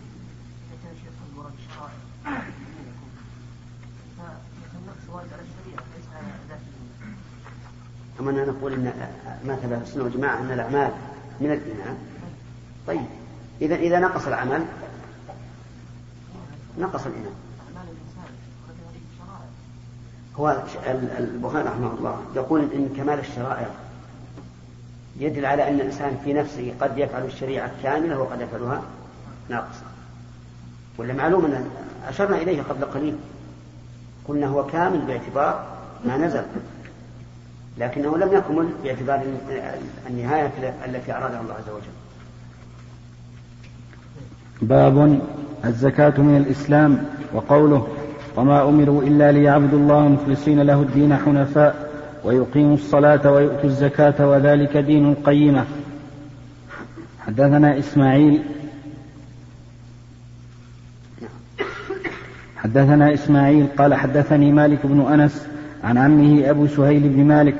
[8.19, 8.93] أما أننا نقول إن
[9.45, 10.91] ما ثبت السنة والجماعة أن الأعمال
[11.39, 11.97] من الإيمان
[12.87, 13.05] طيب
[13.61, 14.65] إذا إذا نقص العمل
[16.79, 17.33] نقص الإيمان.
[20.35, 20.63] هو
[21.19, 23.67] البخاري رحمه الله يقول إن كمال الشرائع
[25.19, 28.81] يدل على أن الإنسان في نفسه قد يفعل الشريعة كاملة وقد يفعلها
[29.49, 29.83] ناقصة.
[30.97, 31.69] ولا معلوم أن
[32.07, 33.17] أشرنا إليه قبل قليل.
[34.27, 35.65] قلنا هو كامل باعتبار
[36.05, 36.43] ما نزل.
[37.79, 39.23] لكنه لم يكمل باعتبار
[40.09, 40.51] النهاية
[40.85, 41.93] التي أرادها الله عز وجل.
[44.61, 45.21] باب
[45.65, 47.87] الزكاة من الإسلام وقوله
[48.35, 51.89] وما أمروا إلا ليعبدوا الله مخلصين له الدين حنفاء
[52.23, 55.65] ويقيموا الصلاة ويؤتوا الزكاة وذلك دين القيمة.
[57.27, 58.43] حدثنا إسماعيل
[62.57, 65.48] حدثنا إسماعيل قال حدثني مالك بن أنس
[65.83, 67.55] عن عمه أبو سهيل بن مالك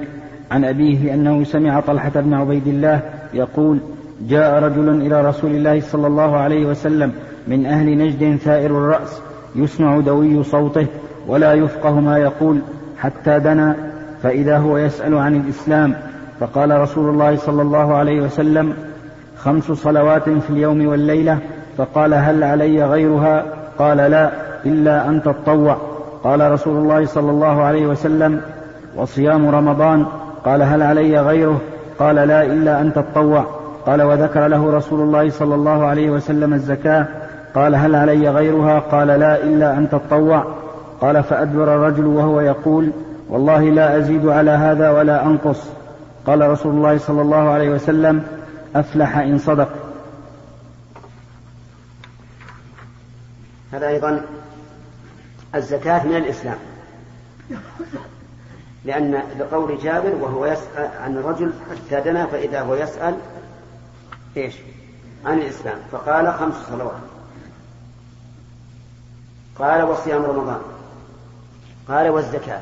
[0.51, 3.01] عن أبيه أنه سمع طلحة بن عبيد الله
[3.34, 3.79] يقول
[4.27, 7.12] جاء رجل إلى رسول الله صلى الله عليه وسلم
[7.47, 9.21] من أهل نجد ثائر الرأس
[9.55, 10.88] يسمع دوي صوته
[11.27, 12.60] ولا يفقه ما يقول
[12.97, 13.75] حتى دنا
[14.23, 15.95] فإذا هو يسأل عن الإسلام
[16.39, 18.73] فقال رسول الله صلى الله عليه وسلم
[19.38, 21.39] خمس صلوات في اليوم والليلة
[21.77, 23.45] فقال هل علي غيرها؟
[23.77, 24.32] قال لا
[24.65, 25.77] إلا أن تطوع.
[26.23, 28.41] قال رسول الله صلى الله عليه وسلم
[28.95, 30.05] وصيام رمضان؟
[30.45, 31.62] قال هل علي غيره؟
[31.99, 33.45] قال لا إلا أن تطوع.
[33.86, 37.08] قال وذكر له رسول الله صلى الله عليه وسلم الزكاة؟
[37.55, 40.43] قال هل علي غيرها؟ قال لا إلا أن تطوع.
[41.01, 42.91] قال فأدبر الرجل وهو يقول
[43.29, 45.69] والله لا أزيد على هذا ولا أنقص.
[46.25, 48.23] قال رسول الله صلى الله عليه وسلم
[48.75, 49.69] أفلح إن صدق.
[53.73, 54.21] هذا أيضا
[55.55, 56.57] الزكاة من الإسلام.
[58.85, 63.17] لأن لقول جابر وهو يسأل عن الرجل حتى دنا فإذا هو يسأل
[64.38, 64.55] إيش؟
[65.25, 65.77] عن الإسلام.
[65.91, 67.01] فقال خمس صلوات.
[69.59, 70.62] قال وصيام رمضان.
[71.88, 72.62] قال والزكاة.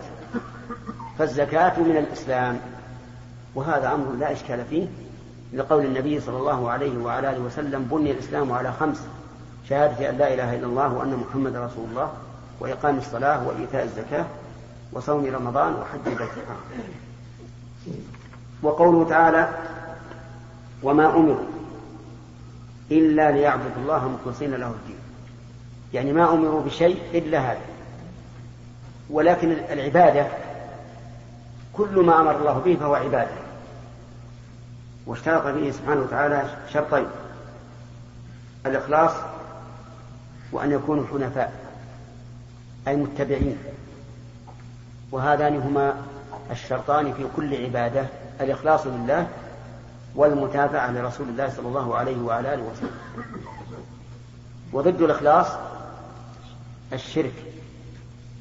[1.20, 2.60] فالزكاة من الإسلام.
[3.56, 4.88] وهذا أمر لا إشكال فيه.
[5.54, 9.02] لقول النبي صلى الله عليه وعلى آله وسلم بني الإسلام على خمس.
[9.70, 12.12] شهادة أن لا إله إلا الله وأن محمد رسول الله.
[12.60, 14.26] وإقام الصلاة وإيتاء الزكاة
[14.94, 16.22] وصوم رمضان وحج البيت.
[16.22, 16.58] الحرام
[18.64, 19.50] وقوله تعالى
[20.84, 21.46] وما أمروا
[22.92, 25.00] إلا ليعبدوا الله مخلصين له الدين.
[25.94, 27.62] يعني ما أمروا بشيء إلا هذا.
[29.10, 30.28] ولكن العبادة
[31.74, 33.38] كل ما أمر الله به فهو عبادة.
[35.06, 36.44] واشترط فيه سبحانه وتعالى
[36.74, 37.08] شرطين
[38.66, 39.12] الإخلاص
[40.52, 41.67] وأن يكونوا حنفاء.
[42.88, 43.58] أي متبعين
[45.12, 45.94] وهذان هما
[46.52, 48.06] الشرطان في كل عبادة
[48.42, 49.28] الإخلاص لله
[50.16, 52.98] والمتابعة لرسول الله صلى الله عليه وعلى آله وسلم.
[54.74, 55.48] وضد الإخلاص
[56.94, 57.34] الشرك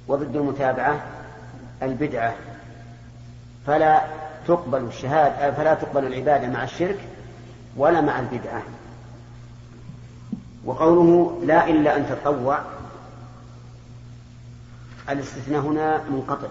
[0.09, 1.01] وضد المتابعة
[1.83, 2.35] البدعة.
[3.67, 4.05] فلا
[4.49, 6.99] تقبل الشهادة فلا تقبل العبادة مع الشرك
[7.77, 8.63] ولا مع البدعة.
[10.65, 12.59] وقوله لا إلا أن تطوع
[15.11, 16.49] الاستثناء هنا منقطع.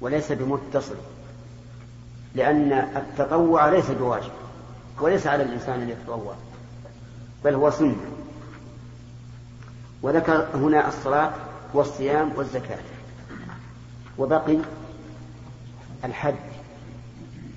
[0.00, 0.96] وليس بمتصل.
[2.34, 4.30] لأن التطوع ليس بواجب.
[5.00, 6.34] وليس على الإنسان أن يتطوع.
[7.44, 7.96] بل هو سنة.
[10.02, 11.32] وذكر هنا الصلاة
[11.74, 12.78] والصيام والزكاة.
[14.18, 14.58] وبقي
[16.04, 16.34] الحج.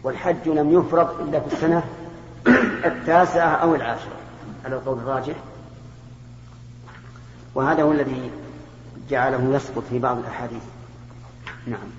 [0.03, 1.84] والحج لم يفرض إلا في السنة
[2.86, 4.20] التاسعة أو العاشرة.
[4.65, 5.36] على القول الراجح.
[7.55, 8.32] وهذا هو الذي
[9.10, 10.64] جعله يسقط في بعض الأحاديث.
[11.68, 11.89] نعم.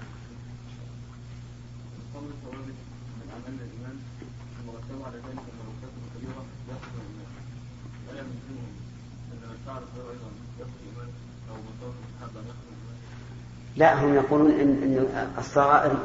[13.76, 15.96] لا هم يقولون إن, إن الصغائر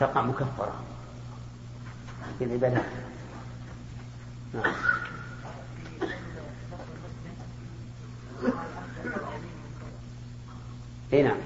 [0.00, 0.74] تقع مكفرة
[2.38, 2.84] في العبادات.
[4.54, 4.74] نعم.
[11.12, 11.36] إي نعم.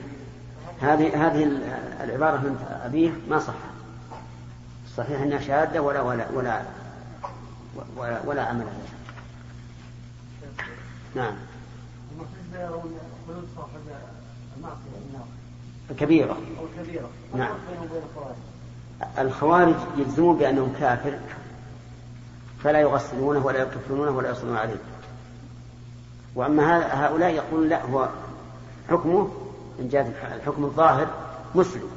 [0.80, 1.44] هذه هذه
[2.04, 3.54] العبارة من أبيه ما صح.
[4.96, 6.62] صحيح أنها شهادة ولا ولا ولا
[7.96, 8.64] ولا, ولا عمل
[11.14, 11.34] نعم.
[15.98, 16.32] كبيرة.
[16.32, 17.54] أو كبيرة نعم.
[19.18, 21.18] الخوارج يجزمون بأنه كافر
[22.64, 24.76] فلا يغسلونه ولا يكفرونه ولا يصلون عليه.
[26.34, 28.08] وأما هؤلاء يقولون لا هو
[28.90, 29.30] حكمه
[29.78, 30.06] من جهة
[30.36, 31.06] الحكم الظاهر
[31.54, 31.88] مسلم.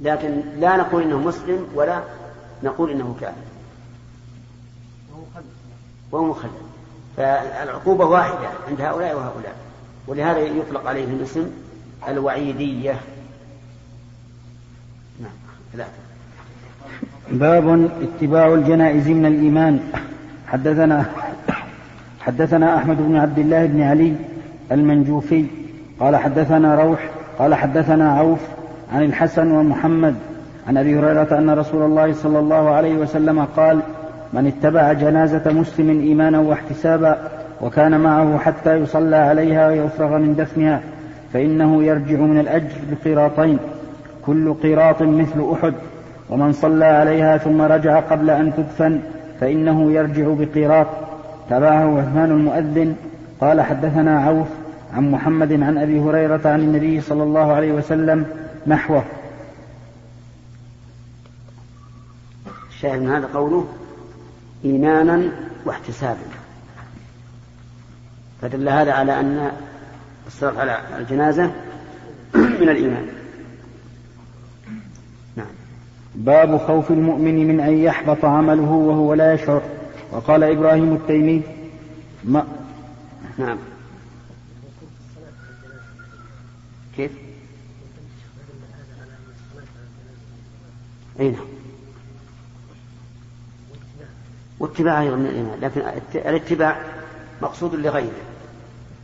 [0.00, 2.02] لكن لا نقول إنه مسلم ولا
[2.62, 3.36] نقول إنه كافر.
[6.12, 6.52] وهو مخلد.
[7.16, 9.54] فالعقوبة واحدة عند هؤلاء وهؤلاء.
[10.06, 11.50] ولهذا يطلق عليهم الاسم
[12.08, 13.00] الوعيدية.
[15.20, 15.32] نعم
[15.74, 15.86] لا.
[17.30, 19.92] باب اتباع الجنائز من الإيمان.
[20.46, 21.12] حدثنا
[22.20, 24.16] حدثنا أحمد بن عبد الله بن علي
[24.72, 25.46] المنجوفي
[26.02, 28.38] قال حدثنا روح قال حدثنا عوف
[28.92, 30.14] عن الحسن ومحمد
[30.68, 33.80] عن أبي هريرة أن رسول الله صلى الله عليه وسلم قال
[34.32, 37.18] من اتبع جنازة مسلم إيمانا واحتسابا
[37.60, 40.80] وكان معه حتى يصلى عليها ويفرغ من دفنها
[41.32, 43.58] فإنه يرجع من الأجر بقيراطين
[44.26, 45.74] كل قيراط مثل أحد
[46.30, 49.00] ومن صلى عليها ثم رجع قبل أن تدفن
[49.40, 50.86] فإنه يرجع بقيراط
[51.50, 52.94] تبعه عثمان المؤذن.
[53.40, 54.61] قال حدثنا عوف
[54.92, 58.26] عن محمد عن أبي هريرة عن النبي صلى الله عليه وسلم
[58.66, 59.04] نحوه.
[62.70, 63.68] الشاهد من هذا قوله
[64.64, 65.28] إيمانا
[65.64, 66.20] واحتسابا.
[68.42, 69.52] فدل هذا على أن
[70.26, 71.44] الصلاة على الجنازة
[72.60, 73.06] من الإيمان.
[75.36, 75.46] نعم.
[76.14, 79.62] باب خوف المؤمن من أن يحبط عمله وهو لا يشعر.
[80.12, 81.42] وقال إبراهيم التيمي
[82.24, 82.46] ما
[83.38, 83.58] نعم.
[91.20, 91.44] أي نعم.
[94.60, 95.80] واتباع أيضا من الإيمان لكن
[96.14, 96.76] الاتباع
[97.42, 98.22] مقصود لغيره.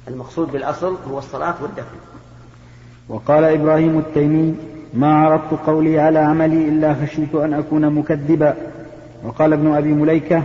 [0.08, 1.96] المقصود بالأصل هو الصلاة والدفن.
[3.08, 4.54] وقال إبراهيم التيمي
[4.94, 8.56] ما عرضت قولي على عملي إلا خشيت أن أكون مكذبا.
[9.24, 10.42] وقال ابن أبي مليكة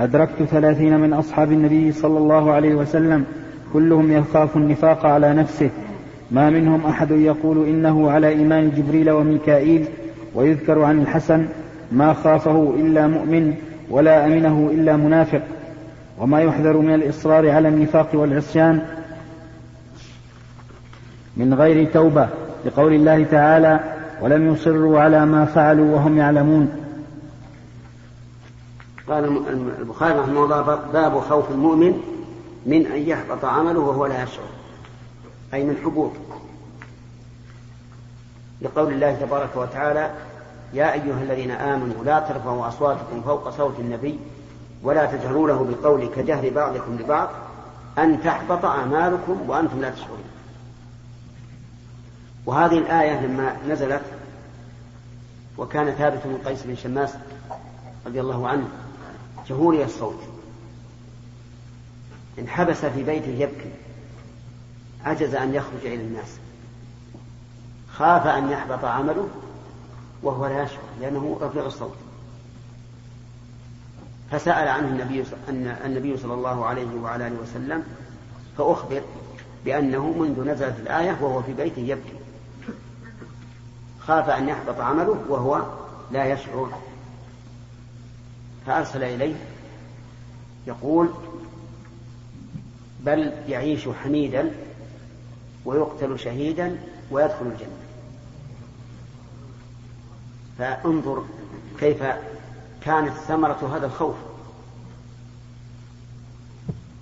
[0.00, 3.24] أدركت ثلاثين من أصحاب النبي صلى الله عليه وسلم
[3.72, 5.70] كلهم يخاف النفاق على نفسه.
[6.30, 9.88] ما منهم أحد يقول إنه على إيمان جبريل وميكائيل
[10.34, 11.48] ويذكر عن الحسن
[11.92, 13.54] ما خافه إلا مؤمن
[13.90, 15.42] ولا أمنه إلا منافق
[16.18, 18.86] وما يحذر من الإصرار على النفاق والعصيان
[21.36, 22.28] من غير توبة
[22.64, 23.80] لقول الله تعالى
[24.20, 26.68] ولم يصروا على ما فعلوا وهم يعلمون.
[29.08, 29.24] قال
[29.80, 31.92] البخاري رحمه الله باب خوف المؤمن
[32.66, 34.44] من أن يحبط عمله وهو لا يشعر
[35.54, 36.10] أي من حبوط.
[38.62, 40.10] لقول الله تبارك وتعالى
[40.72, 44.18] يا أيها الذين آمنوا لا ترفعوا أصواتكم فوق صوت النبي
[44.82, 47.28] ولا تجهروا له بالقول كجهر بعضكم لبعض
[47.98, 50.24] أن تحبط أعمالكم وأنتم لا تشعرون.
[52.46, 54.02] وهذه الآية لما نزلت
[55.58, 57.14] وكان ثابت بن قيس بن شماس
[58.06, 58.68] رضي الله عنه
[59.48, 60.20] جهوري الصوت.
[62.38, 63.70] انحبس في بيته يبكي
[65.04, 66.36] عجز أن يخرج إلى الناس.
[68.00, 69.28] خاف أن يحبط عمله
[70.22, 71.96] وهو لا يشعر لأنه رفيع الصوت.
[74.30, 75.24] فسأل عنه النبي
[75.84, 77.82] النبي صلى الله عليه وعلى آله وسلم
[78.58, 79.02] فأخبر
[79.64, 82.12] بأنه منذ نزلت الآية وهو في بيته يبكي.
[84.00, 85.62] خاف أن يحبط عمله وهو
[86.10, 86.78] لا يشعر.
[88.66, 89.34] فأرسل إليه
[90.66, 91.08] يقول
[93.00, 94.50] بل يعيش حميدا
[95.64, 96.78] ويقتل شهيدا
[97.10, 97.89] ويدخل الجنة.
[100.60, 101.24] فانظر
[101.78, 102.02] كيف
[102.80, 104.14] كانت ثمرة هذا الخوف.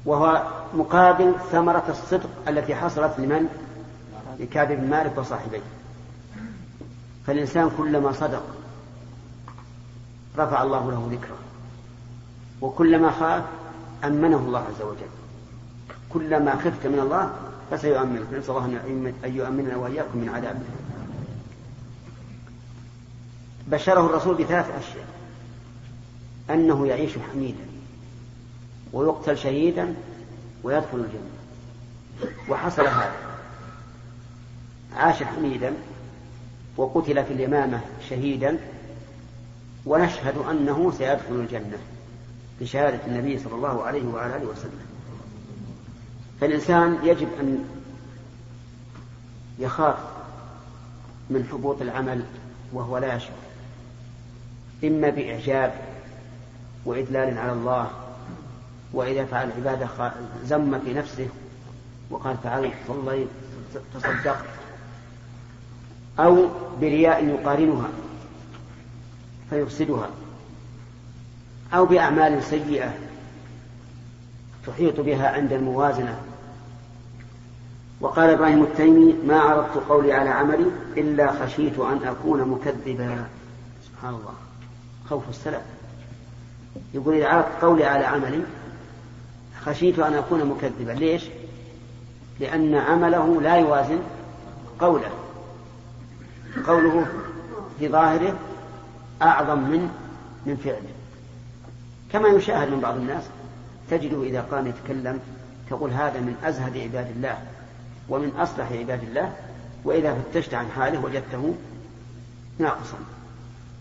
[0.04, 3.48] وهو مقابل ثمرة الصدق التي حصلت لمن؟
[4.40, 5.60] لكعب بن مالك وصاحبيه.
[7.26, 8.42] فالإنسان كلما صدق
[10.38, 11.38] رفع الله له ذكره
[12.60, 13.44] وكلما خاف
[14.04, 15.10] أمنه الله عز وجل.
[16.12, 17.32] كلما خفت من الله
[17.70, 18.32] فسيؤمنك.
[18.32, 18.64] نسأل الله
[19.24, 20.60] أن يؤمننا وإياكم من عذابه
[23.70, 25.06] بشره الرسول بثلاث أشياء.
[26.50, 27.66] أنه يعيش حميدا
[28.92, 29.94] ويقتل شهيدا
[30.62, 32.32] ويدخل الجنة.
[32.48, 33.12] وحصل هذا.
[34.96, 35.72] عاش حميدا
[36.76, 38.58] وقتل في اليمامة شهيدا
[39.86, 41.78] ونشهد أنه سيدخل الجنة
[42.60, 44.86] بشهادة النبي صلى الله عليه وعلى آله وسلم.
[46.40, 47.64] فالإنسان يجب أن
[49.58, 49.98] يخاف
[51.30, 52.24] من حبوط العمل
[52.72, 53.47] وهو لا يشعر.
[54.84, 55.74] إما بإعجاب
[56.84, 57.90] وإدلال على الله
[58.92, 60.12] وإذا فعل العبادة
[60.44, 61.28] زم في نفسه
[62.10, 63.28] وقال فعلت صليت
[63.94, 64.44] تصدقت.
[66.18, 66.48] أو
[66.80, 67.88] برياء يقارنها
[69.50, 70.10] فيفسدها.
[71.74, 72.94] أو بأعمال سيئة
[74.66, 76.20] تحيط بها عند الموازنة.
[78.00, 83.26] وقال إبراهيم التيمي ما عرضت قولي على عملي إلا خشيت أن أكون مكذبا.
[83.84, 84.47] سبحان الله.
[85.08, 85.62] خوف السلف.
[86.94, 88.42] يقول إذا عرضت قولي على عملي
[89.64, 90.92] خشيت أن أكون مكذبا.
[90.92, 91.24] ليش؟
[92.40, 93.98] لأن عمله لا يوازن
[94.80, 95.10] قوله.
[96.66, 97.06] قوله
[97.78, 98.38] في ظاهره
[99.22, 99.90] أعظم من
[100.46, 100.92] من فعله.
[102.12, 103.22] كما يشاهد من بعض الناس
[103.90, 105.20] تجده إذا قام يتكلم
[105.70, 107.38] تقول هذا من أزهد عباد الله
[108.08, 109.32] ومن أصلح عباد الله
[109.84, 111.54] وإذا فتشت عن حاله وجدته
[112.58, 112.98] ناقصا.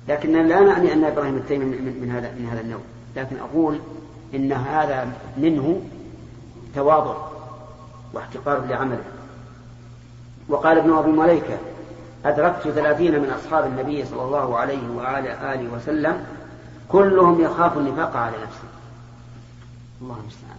[0.08, 2.82] لكن لا نعني أن إبراهيم التيمي من هذا من هذا النوع.
[3.16, 3.80] لكن أقول
[4.36, 5.82] إن هذا منه
[6.76, 7.16] تواضع
[8.14, 9.04] واحتقار لعمله.
[10.50, 11.58] وقال ابن أبي مليكة
[12.26, 16.26] أدركت ثلاثين من أصحاب النبي صلى الله عليه وعلى آله وسلم
[16.90, 18.68] كلهم يخاف النفاق على نفسه.
[20.02, 20.58] الله المستعان.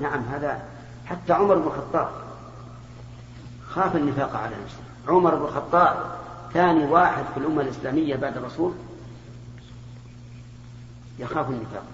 [0.00, 0.62] نعم هذا
[1.06, 2.08] حتى عمر بن الخطاب
[3.68, 4.78] خاف النفاق على نفسه.
[5.08, 5.96] عمر بن الخطاب
[6.54, 8.72] ثاني واحد في الأمة الإسلامية بعد الرسول
[11.18, 11.84] يخاف النفاق.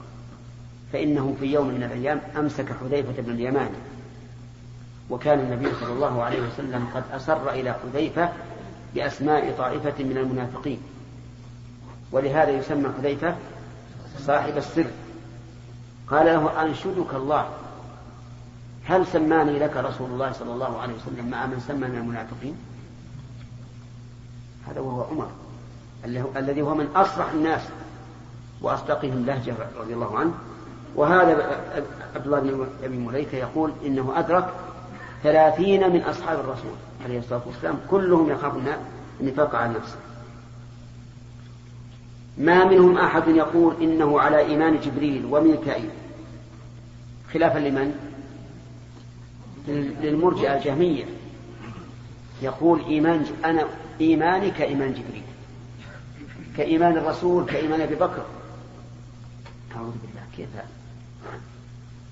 [0.93, 3.71] فإنه في يوم من الأيام أمسك حذيفة بن اليمان
[5.11, 8.33] وكان النبي صلى الله عليه وسلم قد أسر إلى حذيفة
[8.95, 10.81] بأسماء طائفة من المنافقين.
[12.13, 13.35] ولهذا يسمى حذيفة
[14.19, 14.87] صاحب السر.
[16.09, 17.49] قال له أنشدك الله.
[18.85, 22.57] هل سماني لك رسول الله صلى الله عليه وسلم مع من سمى من المنافقين؟
[24.69, 25.29] هذا وهو عمر
[26.37, 27.63] الذي هو من أصرح الناس
[28.63, 30.33] وأصدقهم لهجة رضي الله عنه.
[30.97, 31.61] وهذا
[32.15, 34.49] عبد الله بن أبي مليكة يقول إنه أدرك
[35.23, 38.67] ثلاثين من أصحاب الرسول عليه الصلاة والسلام كلهم يخافون
[39.21, 39.97] النفاق على نفسه.
[42.39, 45.91] ما منهم أحد يقول إنه على إيمان جبريل وميكائيل.
[47.35, 47.95] خلافا لمن؟
[50.03, 51.05] للمرجئة الجهمية.
[52.43, 53.65] يقول إيمان أنا
[54.01, 55.23] إيماني كإيمان جبريل.
[56.57, 58.25] كإيمان الرسول كإيمان أبي بكر.
[59.77, 60.65] أعوذ بالله كيف؟ هذا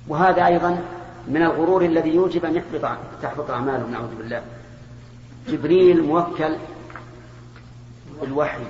[0.09, 0.83] وهذا أيضا
[1.29, 4.43] من الغرور الذي يوجب أن يحبط تحبط أعمالهم نعوذ بالله.
[5.49, 6.57] جبريل موكل
[8.21, 8.63] بالوحي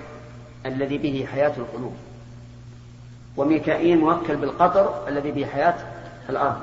[0.66, 1.94] الذي به حياة القلوب.
[3.36, 5.74] وميكائيل موكل بالقطر الذي به حياة
[6.28, 6.60] الأرض.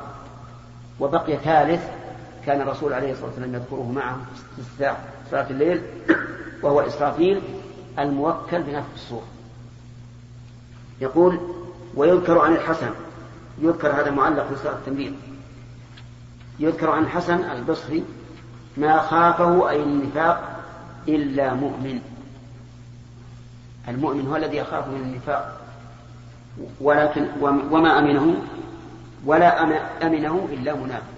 [0.99, 1.89] وبقي ثالث
[2.45, 4.18] كان الرسول عليه الصلاة والسلام يذكره معه
[4.78, 4.95] في
[5.32, 5.82] صلاة الليل
[6.63, 7.41] وهو إسرافيل
[7.99, 9.23] الموكل بنفخ الصور.
[11.01, 11.39] يقول
[11.95, 12.89] ويذكر عن الحسن
[13.61, 15.11] يذكر هذا معلق في صلاة التنبيه.
[16.59, 18.03] يذكر عن الحسن البصري
[18.78, 20.63] ما خافه أي النفاق
[21.07, 22.01] إلا مؤمن.
[23.88, 25.61] المؤمن هو الذي يخاف من النفاق.
[26.82, 28.36] ولكن وما أمنه
[29.26, 29.63] ولا
[30.03, 31.15] أمنه إلا منافق.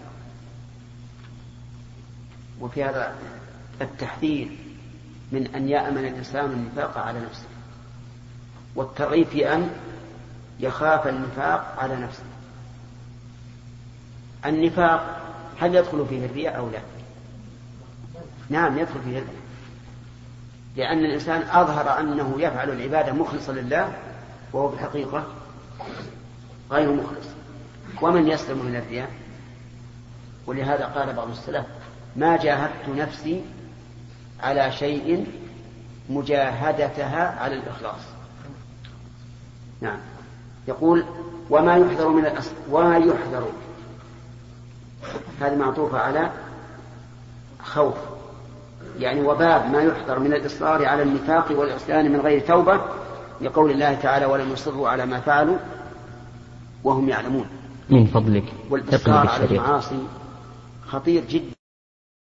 [2.62, 3.16] وفي هذا
[3.82, 4.58] التحذير
[5.32, 7.48] من أن يأمن الإنسان النفاق على نفسه
[8.76, 9.70] والترغيب في أن
[10.60, 12.24] يخاف النفاق على نفسه.
[14.46, 15.20] النفاق
[15.60, 16.80] هل يدخل فيه الرياء أو لا؟
[18.50, 19.38] نعم يدخل فيه الرياء.
[20.76, 23.94] لأن الإنسان أظهر أنه يفعل العبادة مخلصا لله
[24.54, 25.28] وهو في الحقيقة
[26.72, 27.28] غير مخلص.
[28.02, 29.10] ومن يسلم من الرياء؟
[30.48, 31.66] ولهذا قال بعض السلف
[32.16, 33.42] ما جاهدت نفسي
[34.44, 35.26] على شيء
[36.10, 38.02] مجاهدتها على الإخلاص.
[39.82, 40.00] نعم.
[40.68, 41.06] يقول
[41.50, 43.48] وما يحذر من الأصل وما يحذر.
[45.42, 46.32] هذه معطوفة على
[47.64, 47.96] خوف.
[49.00, 52.82] يعني وباب ما يحذر من الإصرار على النفاق والعصيان من غير توبة
[53.42, 55.58] لقول الله تعالى ولم يصروا على ما فعلوا
[56.84, 57.48] وهم يعلمون.
[57.90, 60.08] من فضلك والإصرار على المعاصي
[60.88, 61.57] خطير جدا.